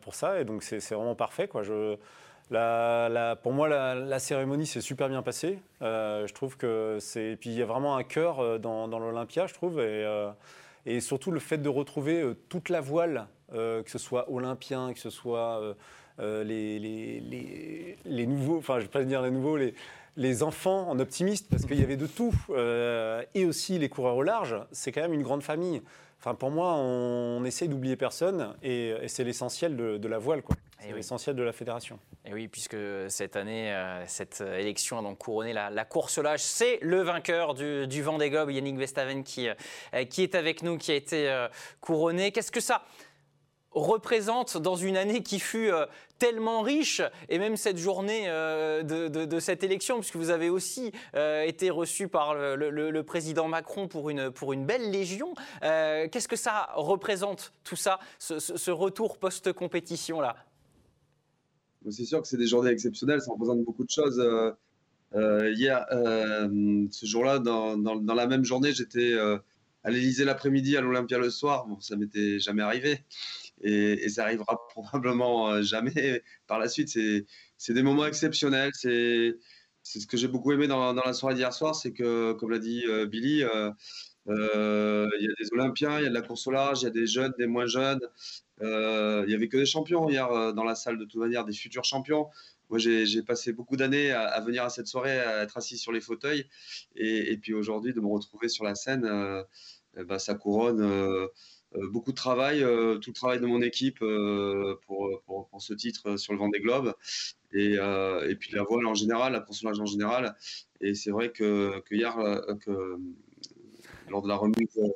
[0.00, 1.64] pour ça, et donc c'est vraiment parfait, quoi.
[1.64, 1.96] Je,
[3.42, 5.58] pour moi, la, cérémonie s'est super bien passée.
[5.82, 7.36] Euh, je trouve que c'est.
[7.40, 9.80] Puis il y a vraiment un cœur euh, dans, l'Olympia, je trouve.
[9.80, 10.30] Et, euh,
[10.86, 15.10] et, surtout le fait de retrouver toute la voile, que ce soit olympien, que ce
[15.10, 15.60] soit
[16.18, 17.16] les,
[18.26, 19.56] nouveaux, enfin je ne vais pas dire les nouveaux,
[20.16, 22.34] les, enfants en optimiste, parce qu'il y avait de tout,
[23.34, 25.80] et aussi les coureurs au large, c'est quand même une grande famille.
[26.20, 30.42] Enfin, pour moi, on, essaie d'oublier personne, et, c'est l'essentiel de, la voile.
[30.42, 30.56] Quoi.
[30.86, 31.98] C'est l'essentiel de la fédération.
[32.26, 32.76] Et oui, puisque
[33.08, 36.40] cette année, euh, cette élection a donc couronné la, course au large.
[36.40, 40.76] C'est le vainqueur du, du Vendée Globe, Yannick Vestaven, qui, euh, qui est avec nous,
[40.76, 41.48] qui a été euh,
[41.80, 42.32] couronné.
[42.32, 42.82] Qu'est-ce que ça
[43.70, 45.72] représente dans une année qui fut
[46.20, 52.06] tellement riche, et même cette journée de, cette élection, puisque vous avez aussi été reçu
[52.06, 55.34] par le, président Macron pour une, pour une belle légion.
[55.60, 60.36] Qu'est-ce que ça représente, tout ça, ce, ce retour post-compétition-là?
[61.90, 64.18] C'est sûr que c'est des journées exceptionnelles, ça représente beaucoup de choses.
[64.18, 64.52] Euh,
[65.14, 69.14] euh, hier, euh, ce jour-là, dans, la même journée, j'étais
[69.84, 71.66] à l'Elysée l'après-midi, à l'Olympia le soir.
[71.66, 73.04] Bon, ça m'était jamais arrivé
[73.62, 76.88] et, ça arrivera probablement jamais par la suite.
[76.88, 78.72] C'est des moments exceptionnels.
[78.74, 79.36] C'est
[79.82, 82.84] ce que j'ai beaucoup aimé dans, la soirée d'hier soir, c'est que, comme l'a dit
[83.08, 83.44] Billy,
[84.26, 86.88] il y a des Olympiens, il y a de la course au large, il y
[86.88, 88.00] a des jeunes, des moins jeunes,
[88.60, 91.52] il n'y avait que des champions hier euh, dans la salle de toute manière, des
[91.52, 92.28] futurs champions.
[92.70, 96.00] Moi, j'ai passé beaucoup d'années à, venir à cette soirée, à être assis sur les
[96.00, 96.46] fauteuils.
[96.96, 99.42] Et, puis aujourd'hui, de me retrouver sur la scène, euh,
[100.06, 101.28] bah, ça couronne
[101.92, 106.60] beaucoup de travail, tout le travail de mon équipe pour, ce titre sur le Vendée
[106.60, 106.94] Globe.
[107.52, 110.34] Et, et puis la voile en général, la consolage en général.
[110.80, 112.16] Et c'est vrai que, hier,
[114.08, 114.88] lors de la remise euh,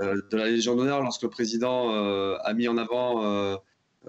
[0.00, 3.56] de la Légion d'honneur lorsque le président euh, a mis en avant euh,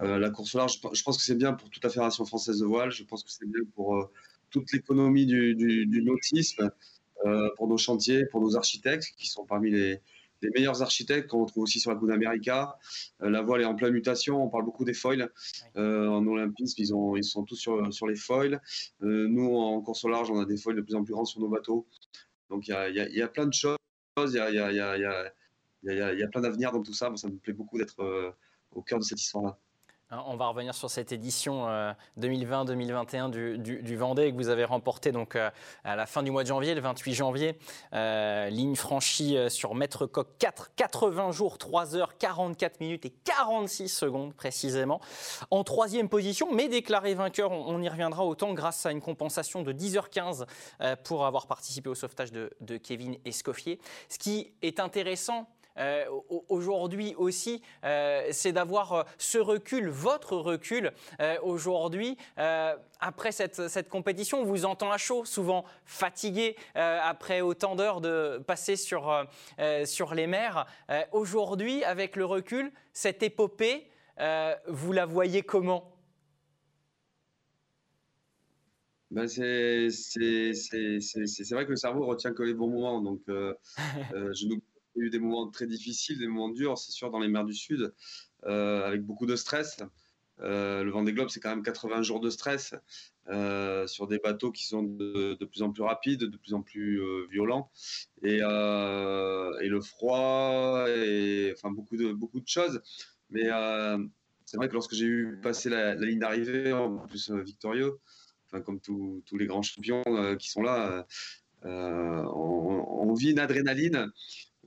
[0.02, 0.80] la course au large.
[0.94, 2.92] Je pense que c'est bien pour toute la Fédération française de voile.
[2.92, 4.12] Je pense que c'est bien pour
[4.52, 6.72] toute l'économie du, nautisme,
[7.56, 10.02] pour nos chantiers, pour nos architectes qui sont parmi les,
[10.56, 12.78] meilleurs architectes qu'on trouve aussi sur la Coupe d'América.
[13.20, 14.44] la voile est en pleine mutation.
[14.44, 15.32] On parle beaucoup des foils.
[15.76, 18.62] en olympisme, ils, ont, ils sont tous sur, sur les foils.
[19.02, 21.40] nous, en course au large, on a des foils de plus en plus grands sur
[21.40, 21.88] nos bateaux.
[22.52, 23.78] Donc, il y a, y a, plein de choses.
[24.20, 25.34] Il y a, y a
[25.92, 27.12] il y, a, plein d'avenir dans tout ça.
[27.16, 28.32] ça me plaît beaucoup d'être euh,
[28.74, 29.58] au cœur de cette histoire-là.
[30.10, 31.68] Hein, on va revenir sur cette édition
[32.18, 35.50] 2020-2021 euh, du, Vendée que vous avez remporté donc euh,
[35.84, 37.60] à la fin du mois de janvier, le 28 janvier.
[37.92, 44.34] Ligne franchie sur Maître Coq 4, 80 jours, 3 heures, 44 minutes et 46 secondes
[44.34, 45.02] précisément.
[45.52, 49.74] En troisième position, mais déclaré vainqueur, on, y reviendra autant grâce à une compensation de
[49.74, 50.46] 10h15
[51.04, 53.80] pour avoir participé au sauvetage de, de Kevin Escoffier.
[54.10, 55.48] Ce qui est intéressant
[55.78, 56.06] euh,
[56.50, 60.92] aujourd'hui aussi, euh, c'est d'avoir euh, ce recul, votre recul
[61.42, 62.18] aujourd'hui.
[63.00, 68.76] après cette, compétition, on vous entend à chaud, souvent fatigué après autant d'heures de passer
[68.76, 69.26] sur,
[69.86, 70.66] sur les mers.
[71.12, 73.88] aujourd'hui, avec le recul, cette épopée,
[74.68, 75.94] vous la voyez comment?
[79.10, 79.88] Ben c'est
[81.52, 83.02] vrai que le cerveau retient que les bons moments.
[83.02, 84.48] Donc, je
[85.02, 87.54] a eu des moments très difficiles, des moments durs, c'est sûr, dans les mers du
[87.54, 87.94] Sud,
[88.46, 89.78] euh, avec beaucoup de stress.
[90.40, 92.76] Euh, le Vendée Globe, c'est quand même 80 jours de stress
[93.28, 97.02] euh, sur des bateaux qui sont de, plus en plus rapides, de plus en plus
[97.30, 97.72] violents,
[98.22, 102.82] et, le froid, et enfin beaucoup de beaucoup de choses.
[103.32, 103.50] Mais
[104.46, 107.98] c'est vrai que lorsque j'ai eu passé la, ligne d'arrivée, en plus victorieux,
[108.46, 110.04] enfin comme tous les grands champions
[110.38, 111.08] qui sont là,
[111.64, 114.12] on, vit une adrénaline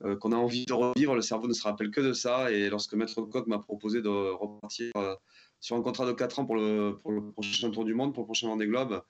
[0.04, 2.50] euh, qu'on a envie de revivre, le cerveau ne se rappelle que de ça.
[2.50, 5.14] Et lorsque Maître Coq m'a proposé de repartir euh,
[5.60, 6.96] sur un contrat de 4 ans pour le,
[7.32, 9.02] prochain Tour du Monde, pour le prochain Vendée Globe,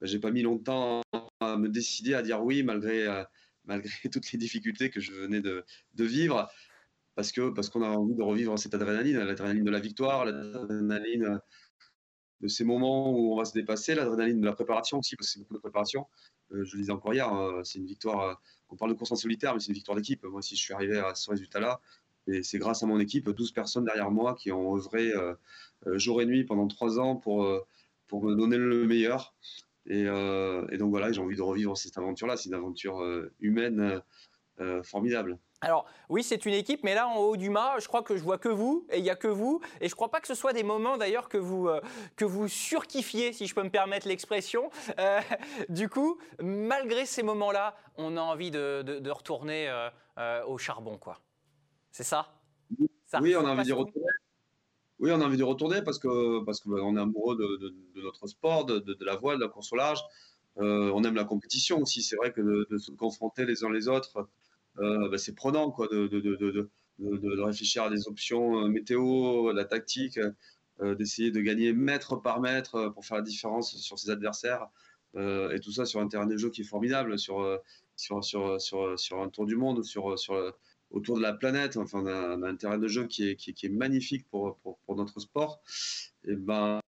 [0.00, 1.02] ben, j'ai pas mis longtemps
[1.40, 3.22] à me décider à dire oui, malgré, euh,
[3.64, 5.64] malgré toutes les difficultés que je venais de,
[5.94, 6.50] de vivre.
[7.14, 11.38] Parce que parce qu'on a envie de revivre cette adrénaline, l'adrénaline de la victoire, l'adrénaline
[12.40, 15.32] de ces moments où on va se dépasser, l'adrénaline de la préparation aussi, parce que
[15.34, 16.08] c'est beaucoup de préparation.
[16.50, 17.30] Je le disais encore hier,
[17.64, 18.40] c'est une victoire
[18.74, 20.24] on parle de course en solitaire, mais c'est une victoire d'équipe.
[20.24, 21.80] Moi, si je suis arrivé à ce résultat-là,
[22.42, 25.34] c'est grâce à mon équipe, 12 personnes derrière moi qui ont œuvré euh,
[25.86, 27.60] euh, jour et nuit pendant trois ans pour, euh,
[28.06, 29.34] pour me donner le meilleur.
[29.86, 32.38] Et, donc voilà, j'ai envie de revivre cette aventure-là.
[32.38, 33.04] C'est une aventure
[33.38, 34.00] humaine
[34.82, 35.38] formidable.
[35.64, 38.22] Alors oui, c'est une équipe, mais là en haut du mât, je crois que je
[38.22, 40.34] vois que vous, et il n'y a que vous, et je crois pas que ce
[40.34, 41.80] soit des moments d'ailleurs que vous euh,
[42.16, 44.70] que vous surkiffiez, si je peux me permettre l'expression.
[44.98, 45.20] Euh,
[45.68, 49.68] du coup, malgré ces moments-là, on a envie de, retourner
[50.18, 51.20] euh, au charbon, quoi.
[51.90, 52.28] C'est ça,
[53.20, 54.06] Oui, on a envie de retourner.
[54.98, 58.26] Oui, on a envie de retourner parce que parce que bah, est amoureux de, notre
[58.26, 60.00] sport, de, la voile, de la course au large.
[60.56, 62.02] on aime la compétition aussi.
[62.02, 62.40] C'est vrai que
[62.70, 64.24] de, se confronter les uns les autres euh,
[64.76, 69.64] bah, c'est prenant quoi, de, de, de, de, réfléchir à des options euh, météo, la
[69.64, 70.18] tactique,
[70.80, 74.68] euh, d'essayer de gagner mètre par mètre pour faire la différence sur ses adversaires.
[75.16, 77.60] et tout ça sur un terrain de jeu qui est formidable, sur,
[77.96, 80.34] sur, sur, sur, sur un tour du monde, sur, sur,
[80.90, 81.76] autour de la planète.
[81.76, 85.62] Enfin, un terrain de jeu qui est, qui, est magnifique pour, pour, pour, notre sport.
[86.24, 86.80] Et ben,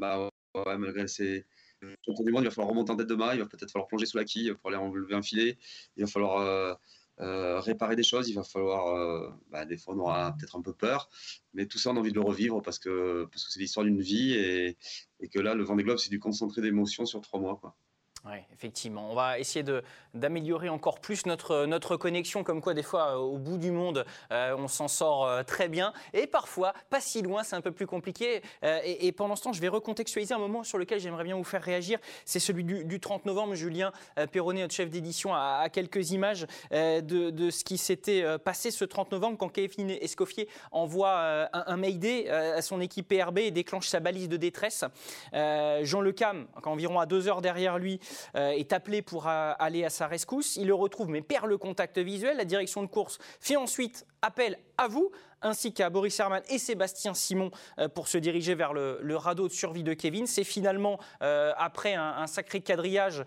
[0.00, 0.30] bah,
[0.76, 1.46] malgré ces,
[1.82, 4.24] il va falloir remonter en tête de main, il va peut-être falloir plonger sous la
[4.24, 5.58] quille pour aller enlever un filet,
[5.96, 6.74] il va falloir euh,
[7.20, 10.62] euh, réparer des choses, il va falloir, euh, bah, des fois on aura peut-être un
[10.62, 11.08] peu peur,
[11.54, 13.84] mais tout ça on a envie de le revivre parce que parce que c'est l'histoire
[13.84, 14.76] d'une vie et,
[15.20, 17.56] et, que là le Vendée Globe c'est du concentré d'émotions sur trois mois.
[17.56, 17.76] Quoi.
[18.24, 19.10] Oui, effectivement.
[19.10, 19.64] On va essayer
[20.12, 24.04] d'améliorer encore plus notre, notre connexion, comme quoi des fois, euh, au bout du monde,
[24.32, 25.92] euh, on s'en sort euh, très bien.
[26.12, 28.42] Et parfois, pas si loin, c'est un peu plus compliqué.
[28.62, 31.62] et, pendant ce temps, je vais recontextualiser un moment sur lequel j'aimerais bien vous faire
[31.62, 31.98] réagir.
[32.24, 33.54] C'est celui du, 30 novembre.
[33.54, 33.92] Julien
[34.32, 39.38] Perronnet, notre chef d'édition, a, quelques images de, ce qui s'était passé ce 30 novembre
[39.38, 44.28] quand Kevin Escoffier envoie un, un, Mayday à son équipe PRB et déclenche sa balise
[44.28, 44.84] de détresse.
[45.32, 48.00] Jean Lecam, environ à deux heures derrière lui,
[48.34, 50.56] est appelé pour aller à sa rescousse.
[50.56, 52.36] Il le retrouve mais perd le contact visuel.
[52.36, 55.10] La direction de course fait ensuite appel à vous
[55.42, 59.52] ainsi qu'à Boris Herman et Sébastien Simon euh, pour se diriger vers le, radeau de
[59.52, 60.26] survie de Kevin.
[60.26, 63.24] C'est finalement, euh, après un, sacré quadrillage,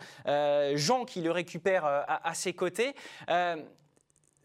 [0.76, 2.94] Jean qui le récupère à, ses côtés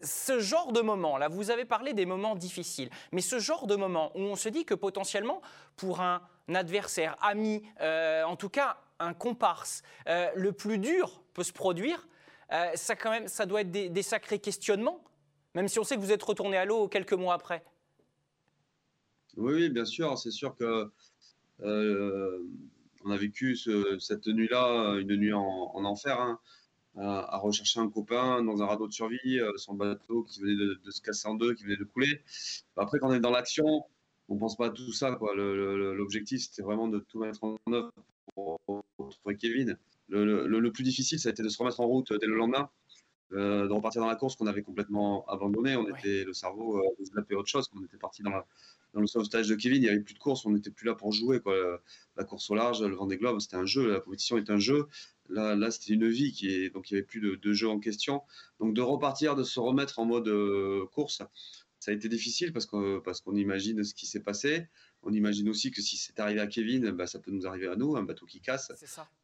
[0.01, 3.75] ce genre de moment, là, vous avez parlé des moments difficiles, mais ce genre de
[3.75, 5.41] moment où on se dit que potentiellement,
[5.75, 6.21] pour un
[6.53, 12.07] adversaire, ami, en tout cas un comparse, euh, le plus dur peut se produire,
[12.51, 15.03] euh, ça, quand même, ça doit être des, sacrés questionnements,
[15.53, 17.63] même si on sait que vous êtes retourné à l'eau quelques mois après.
[19.35, 20.17] Oui, bien sûr.
[20.17, 20.89] C'est sûr que
[21.61, 22.43] euh,
[23.03, 23.55] on a vécu
[23.99, 26.39] cette nuit-là, une nuit en, enfer, hein,
[26.95, 31.01] à, rechercher un copain dans un radeau de survie, son bateau qui venait de, se
[31.01, 32.21] casser en deux, qui venait de couler.
[32.77, 33.85] Après, quand on est dans l'action,
[34.29, 35.17] on pense pas à tout ça.
[35.35, 37.91] L'objectif, c'était vraiment de tout mettre en œuvre
[38.33, 38.59] pour,
[38.97, 39.77] trouver Kevin.
[40.09, 42.69] Le, plus difficile, ça a été de se remettre en route dès le lendemain.
[43.31, 45.75] de repartir dans la course qu'on avait complètement abandonnée.
[45.75, 47.69] On était le cerveau euh, zappé autre chose.
[47.75, 48.31] on était parti dans,
[48.93, 50.95] dans le sauvetage de Kevin, il n'y avait plus de course, on n'était plus là
[50.95, 51.39] pour jouer.
[51.39, 51.81] Quoi.
[52.15, 54.87] La course au large, le Vendée Globe, c'était un jeu, la compétition est un jeu.
[55.29, 57.67] Là, là c'était une vie, qui est, donc il n'y avait plus de, de, jeu
[57.67, 58.21] en question.
[58.59, 60.29] Donc de repartir, de se remettre en mode
[60.93, 61.21] course,
[61.79, 64.67] ça a été difficile parce qu'on parce qu'on imagine ce qui s'est passé.
[65.03, 67.75] On imagine aussi que si c'est arrivé à Kevin, bah, ça peut nous arriver à
[67.75, 68.71] nous, un bateau qui casse.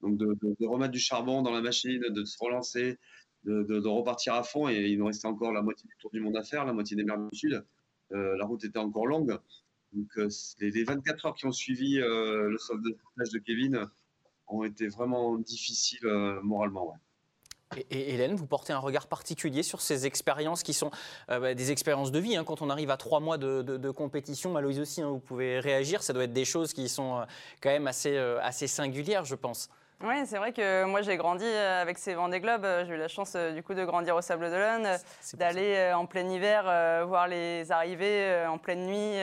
[0.01, 2.97] Donc de, remettre du charbon dans la machine, de se relancer,
[3.43, 4.69] de, repartir à fond.
[4.69, 6.95] Et il nous restait encore la moitié du tour du monde à faire, la moitié
[6.95, 7.63] des mers du Sud.
[8.11, 9.37] Euh, la route était encore longue.
[9.93, 13.87] Donc euh, les, 24 heures qui ont suivi euh, le sauvetage de Kevin
[14.47, 16.07] ont été vraiment difficiles
[16.43, 16.95] moralement.
[17.89, 20.91] Et, Hélène, vous portez un regard particulier sur ces expériences qui sont
[21.29, 22.35] euh, bah, des expériences de vie.
[22.35, 22.43] Hein.
[22.43, 26.03] Quand on arrive à trois mois de, compétition, Aloïs aussi, hein, vous pouvez réagir.
[26.03, 27.23] Ça doit être des choses qui sont euh,
[27.61, 29.69] quand même assez, euh, assez singulières, je pense.
[30.03, 32.65] Oui, c'est vrai que moi j'ai grandi avec ces Vendée Globes.
[32.85, 34.97] J'ai eu la chance du coup de grandir au Sable d'Olonne,
[35.35, 39.17] d'aller en plein hiver voir les arrivées en pleine nuit.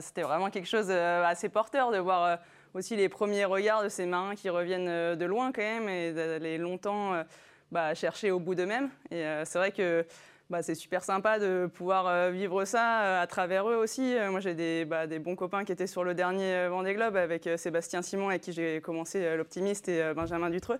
[0.00, 2.38] C'était vraiment quelque chose assez porteur de voir
[2.72, 6.56] aussi les premiers regards de ces marins qui reviennent de loin quand même et d'aller
[6.56, 7.22] longtemps
[7.70, 8.90] bah, chercher au bout d'eux-mêmes.
[9.10, 10.04] Et euh, c'est vrai que
[10.48, 14.16] bah, c'est super sympa de pouvoir euh, vivre ça euh, à travers eux aussi.
[14.30, 17.48] moi, j'ai des, bah, des, bons copains qui étaient sur le dernier Vendée Globe avec
[17.56, 20.78] Sébastien Simon, avec qui j'ai commencé l'Optimiste, et Benjamin Dutreux.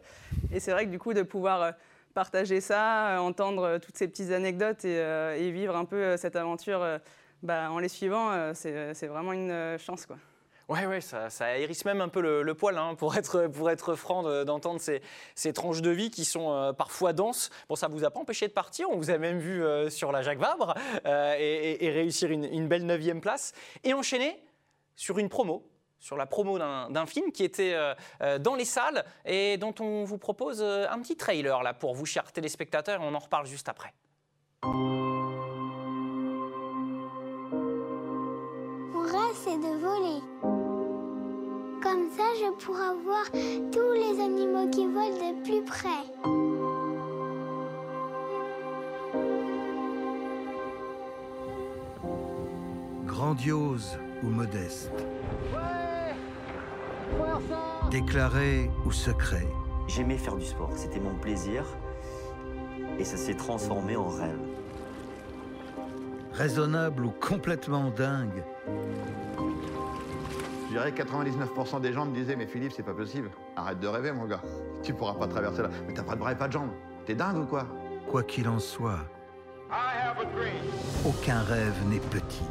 [0.53, 1.75] Et c'est vrai que du coup, de pouvoir
[2.15, 6.85] partager ça, entendre toutes ces petites anecdotes et, vivre un peu cette aventure
[7.49, 10.07] en les suivant, c'est vraiment une chance.
[10.07, 10.17] quoi.
[10.71, 14.45] Ouais, ouais, ça, hérisse même un peu le, poil, hein, pour, être, pour être franc,
[14.45, 15.03] d'entendre ces,
[15.35, 17.51] ces, tranches de vie qui sont euh, parfois denses.
[17.69, 20.13] Bon, ça vous a pas empêché de partir, on vous a même vu euh, sur
[20.13, 20.75] la Jacques Vabre
[21.07, 23.53] euh, et, réussir une, une belle neuvième place.
[23.83, 24.41] Et enchaîner
[24.95, 25.69] sur une promo,
[25.99, 27.77] sur la promo d'un film qui était
[28.39, 32.31] dans les salles et dont on vous propose un petit trailer là pour vous, chers
[32.31, 33.93] téléspectateurs, et on en reparle juste après.
[38.93, 40.60] Mon rêve, c'est de voler.
[41.83, 43.25] Comme ça, je pourrai voir
[43.73, 45.89] tous les animaux qui volent de plus près.
[53.07, 54.93] Grandiose ou modeste.
[57.91, 59.49] Déclaré ou secret.
[59.89, 61.65] J'aimais faire du sport, c'était mon plaisir.
[62.99, 64.39] Et ça s'est transformé en rêve.
[66.33, 68.45] Raisonnable ou complètement dingue
[70.71, 73.31] je dirais 99% des gens me disaient Mais Philippe, c'est pas possible.
[73.57, 74.41] Arrête de rêver, mon gars.
[74.85, 75.71] Tu pourras pas traverser là.
[75.87, 76.71] Mais t'as pas de bras et pas de jambes.
[77.07, 77.67] T'es dingue ou quoi?
[78.09, 78.99] Quoi qu'il en soit,
[81.07, 82.45] aucun rêve n'est petit.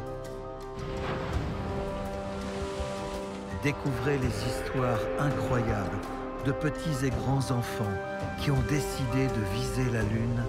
[3.62, 5.98] Découvrez les histoires incroyables
[6.46, 7.84] de petits et grands enfants
[8.40, 10.42] qui ont décidé de viser la Lune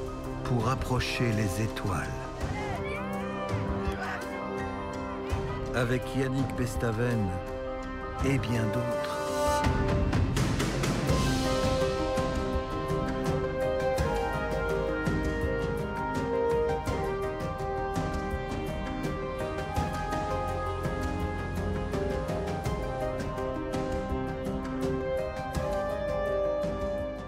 [0.46, 2.08] pour approcher les étoiles.
[5.76, 7.30] Avec Yannick Bestaven,
[8.26, 9.18] et bien d'autres.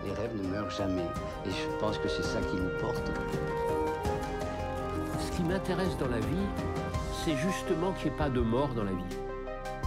[0.05, 1.01] Les rêves ne meurent jamais
[1.45, 3.11] et je pense que c'est ça qui nous porte.
[5.19, 6.25] Ce qui m'intéresse dans la vie,
[7.25, 9.22] c'est justement qu'il n'y ait pas de mort dans la vie.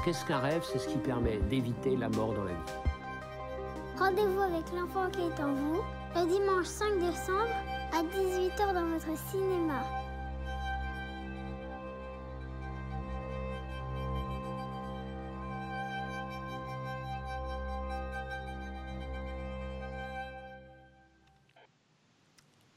[0.07, 0.63] Qu'est-ce qu'un rêve?
[0.63, 2.73] C'est ce qui permet d'éviter la mort dans la vie.
[3.99, 5.83] Rendez-vous avec l'enfant qui est en vous
[6.15, 7.57] le dimanche 5 décembre
[7.93, 9.83] à 18h dans votre cinéma.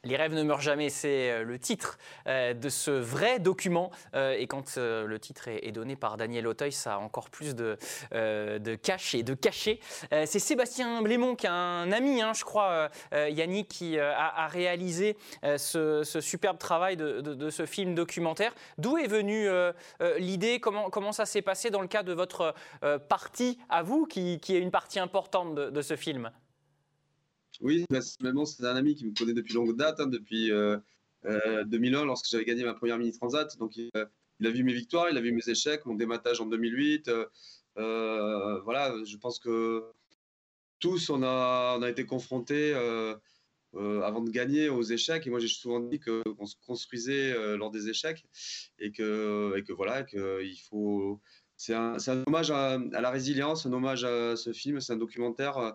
[0.10, 3.92] Les rêves ne meurent jamais, c'est euh, le titre euh, de ce vrai document.
[4.16, 7.78] Euh, et quand le titre est donné par Daniel Auteuil, ça a encore plus de,
[8.12, 8.78] de
[9.14, 9.80] et de cachet.
[10.12, 15.16] C'est Sébastien Blémont, qui est un ami, hein, je crois, Yannick, qui a, réalisé
[15.58, 18.54] ce, superbe travail de, ce film documentaire.
[18.78, 19.48] D'où est venue
[20.18, 20.60] l'idée?
[20.60, 22.56] Comment, comment ça s'est passé dans le cas de votre
[23.08, 26.32] partie à vous, qui, est une partie importante de ce film?
[27.62, 30.78] Oui, c'est un ami qui me connaît depuis longue date, hein, depuis euh,
[31.66, 33.58] 2001, euh, lorsque j'avais gagné ma première mini transat.
[33.58, 37.08] Donc, il, a vu mes victoires, il a vu mes échecs, mon dématage en 2008.
[37.10, 37.26] Euh,
[37.78, 39.84] euh, voilà, je pense que
[40.80, 42.74] tous, on a, été confrontés
[43.74, 45.28] avant de gagner aux échecs.
[45.28, 48.26] Et moi, j'ai souvent dit qu'on se construisait lors des échecs
[48.80, 51.20] et que, voilà, qu'il faut.
[51.60, 54.80] C'est un, hommage à, la résilience, un hommage à ce film.
[54.80, 55.72] C'est un documentaire euh,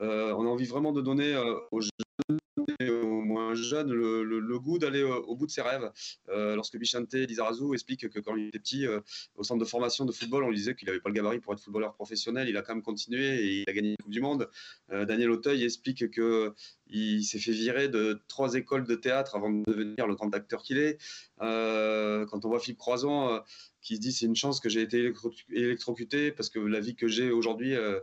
[0.00, 1.90] on a envie vraiment de donner euh, aux jeunes
[2.78, 5.90] et aux moins un jeune le, goût d'aller au, bout de ses rêves.
[6.28, 8.86] lorsque Bichante Lizarazu explique que quand il était petit,
[9.34, 11.54] au centre de formation de football, on lui disait qu'il n'avait pas le gabarit pour
[11.54, 12.48] être footballeur professionnel.
[12.48, 14.50] Il a quand même continué et il a gagné la Coupe du Monde.
[14.90, 16.52] Daniel Auteuil explique que
[16.86, 20.62] il s'est fait virer de trois écoles de théâtre avant de devenir le grand acteur
[20.62, 20.98] qu'il est.
[21.38, 23.40] quand on voit Philippe Croison
[23.82, 25.12] qui se dit c'est une chance que j'ai été
[25.50, 28.00] électrocuté parce que la vie que j'ai aujourd'hui, euh, euh,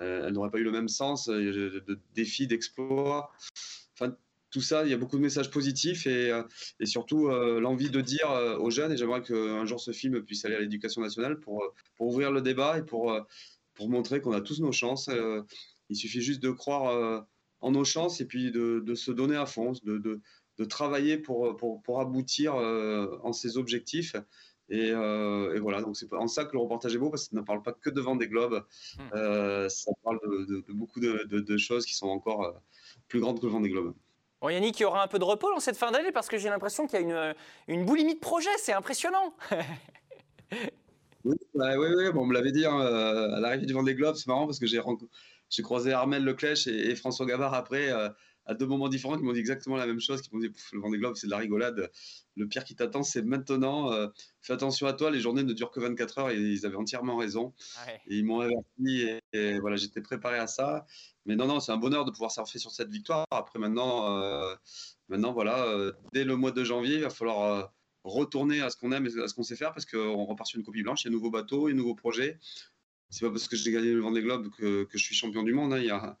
[0.00, 3.30] elle n'aurait pas eu le même sens, euh, de, défis, d'exploits.
[3.94, 4.14] Enfin,
[4.50, 6.32] tout ça, il y a beaucoup de messages positifs et,
[6.80, 8.28] et surtout l'envie de dire
[8.58, 11.62] aux jeunes, et j'aimerais qu'un jour ce film puisse aller à l'éducation nationale pour,
[12.00, 13.16] ouvrir le débat et pour,
[13.78, 15.08] montrer qu'on a tous nos chances.
[15.88, 17.24] il suffit juste de croire
[17.60, 20.20] en nos chances et puis de, de se donner à fond, de, de,
[20.58, 24.16] de travailler pour aboutir en ses objectifs.
[24.72, 27.40] Euh, et, voilà, donc c'est en ça que le reportage est beau, parce ça ne
[27.40, 28.64] parle pas que de des globes.
[28.96, 29.02] Hmm.
[29.14, 32.52] euh, ça parle de, beaucoup de, choses qui sont encore euh,
[33.08, 33.94] plus grandes que le des globes.
[34.40, 36.38] Bon, Yannick, il y aura un peu de repos dans cette fin d'année, parce que
[36.38, 37.34] j'ai l'impression qu'il y a une,
[37.68, 39.34] une boulimie de projet, c'est impressionnant.
[41.22, 44.16] Oui, bah, oui, oui bon, on me l'avait dit hein, à l'arrivée du Vendée Globe,
[44.16, 44.80] c'est marrant parce que j'ai,
[45.50, 47.90] j'ai croisé Armel Leclèche et, et François Gavard après
[48.50, 50.80] à deux moments différents qui m'ont dit exactement la même chose, qui m'ont dit le
[50.80, 51.88] Vendée Globe c'est de la rigolade,
[52.34, 54.08] le pire qui t'attend c'est maintenant, euh,
[54.42, 57.16] fais attention à toi, les journées ne durent que 24 heures et ils avaient entièrement
[57.16, 57.54] raison.
[58.08, 60.84] Et ils m'ont averti et, voilà, j'étais préparé à ça.
[61.26, 63.24] Mais non, non, c'est un bonheur de pouvoir surfer sur cette victoire.
[63.30, 64.52] Après maintenant, euh,
[65.08, 67.72] maintenant voilà, euh, dès le mois de janvier, il va falloir
[68.02, 70.58] retourner à ce qu'on aime et à ce qu'on sait faire parce qu'on repart sur
[70.58, 72.40] une copie blanche, il y a un nouveau bateau, un nouveau projet.
[73.10, 75.52] C'est pas parce que j'ai gagné le Vendée Globe que, que je suis champion du
[75.52, 75.72] monde.
[75.72, 75.78] Hein.
[75.78, 76.16] Il y a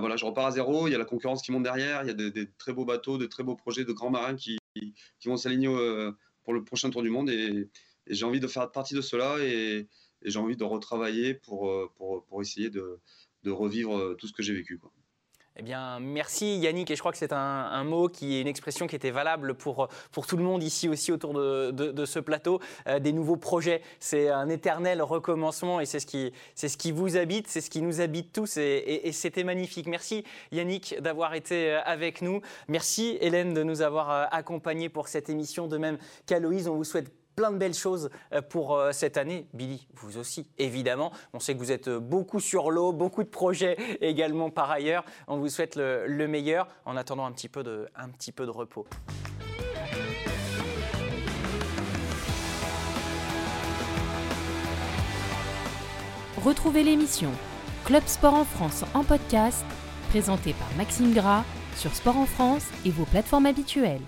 [0.00, 2.10] voilà, je repars à zéro, il y a la concurrence qui monte derrière, il y
[2.10, 4.58] a des, très beaux bateaux, de très beaux projets de grands marins qui,
[5.24, 6.12] vont s'aligner euh,
[6.44, 7.30] pour le prochain Tour du Monde.
[7.30, 7.68] Et,
[8.08, 9.88] j'ai envie de faire partie de cela et,
[10.22, 13.00] j'ai envie de retravailler pour, euh, essayer de,
[13.46, 14.80] revivre euh, tout ce que j'ai vécu.
[15.58, 18.86] Eh bien, merci Yannick, et je crois que c'est un, mot qui est une expression
[18.86, 22.60] qui était valable pour, pour tout le monde ici aussi autour de, ce plateau.
[22.86, 27.16] Euh, des nouveaux projets, c'est un éternel recommencement et c'est ce qui, ce qui vous
[27.16, 29.86] habite, c'est ce qui nous habite tous et, et, c'était magnifique.
[29.86, 32.42] Merci Yannick d'avoir été euh, avec nous.
[32.68, 35.68] Merci Hélène de nous avoir euh, accompagnés pour cette émission.
[35.68, 35.96] De même
[36.26, 39.46] qu'Aloïse, on vous souhaite plein de belles choses euh, pour euh, cette année.
[39.52, 41.12] Billy, vous aussi, évidemment.
[41.34, 45.04] On sait que vous êtes euh, beaucoup sur l'eau, beaucoup de projets également par ailleurs.
[45.28, 48.50] On vous souhaite le, meilleur en attendant un petit peu de, un petit peu de
[48.50, 48.86] repos.
[56.42, 57.30] Retrouvez l'émission
[57.84, 59.64] Club Sport en France en podcast,
[60.10, 61.44] présentée par Maxime Gras
[61.76, 64.00] sur Sport en France et vos plateformes habituelles.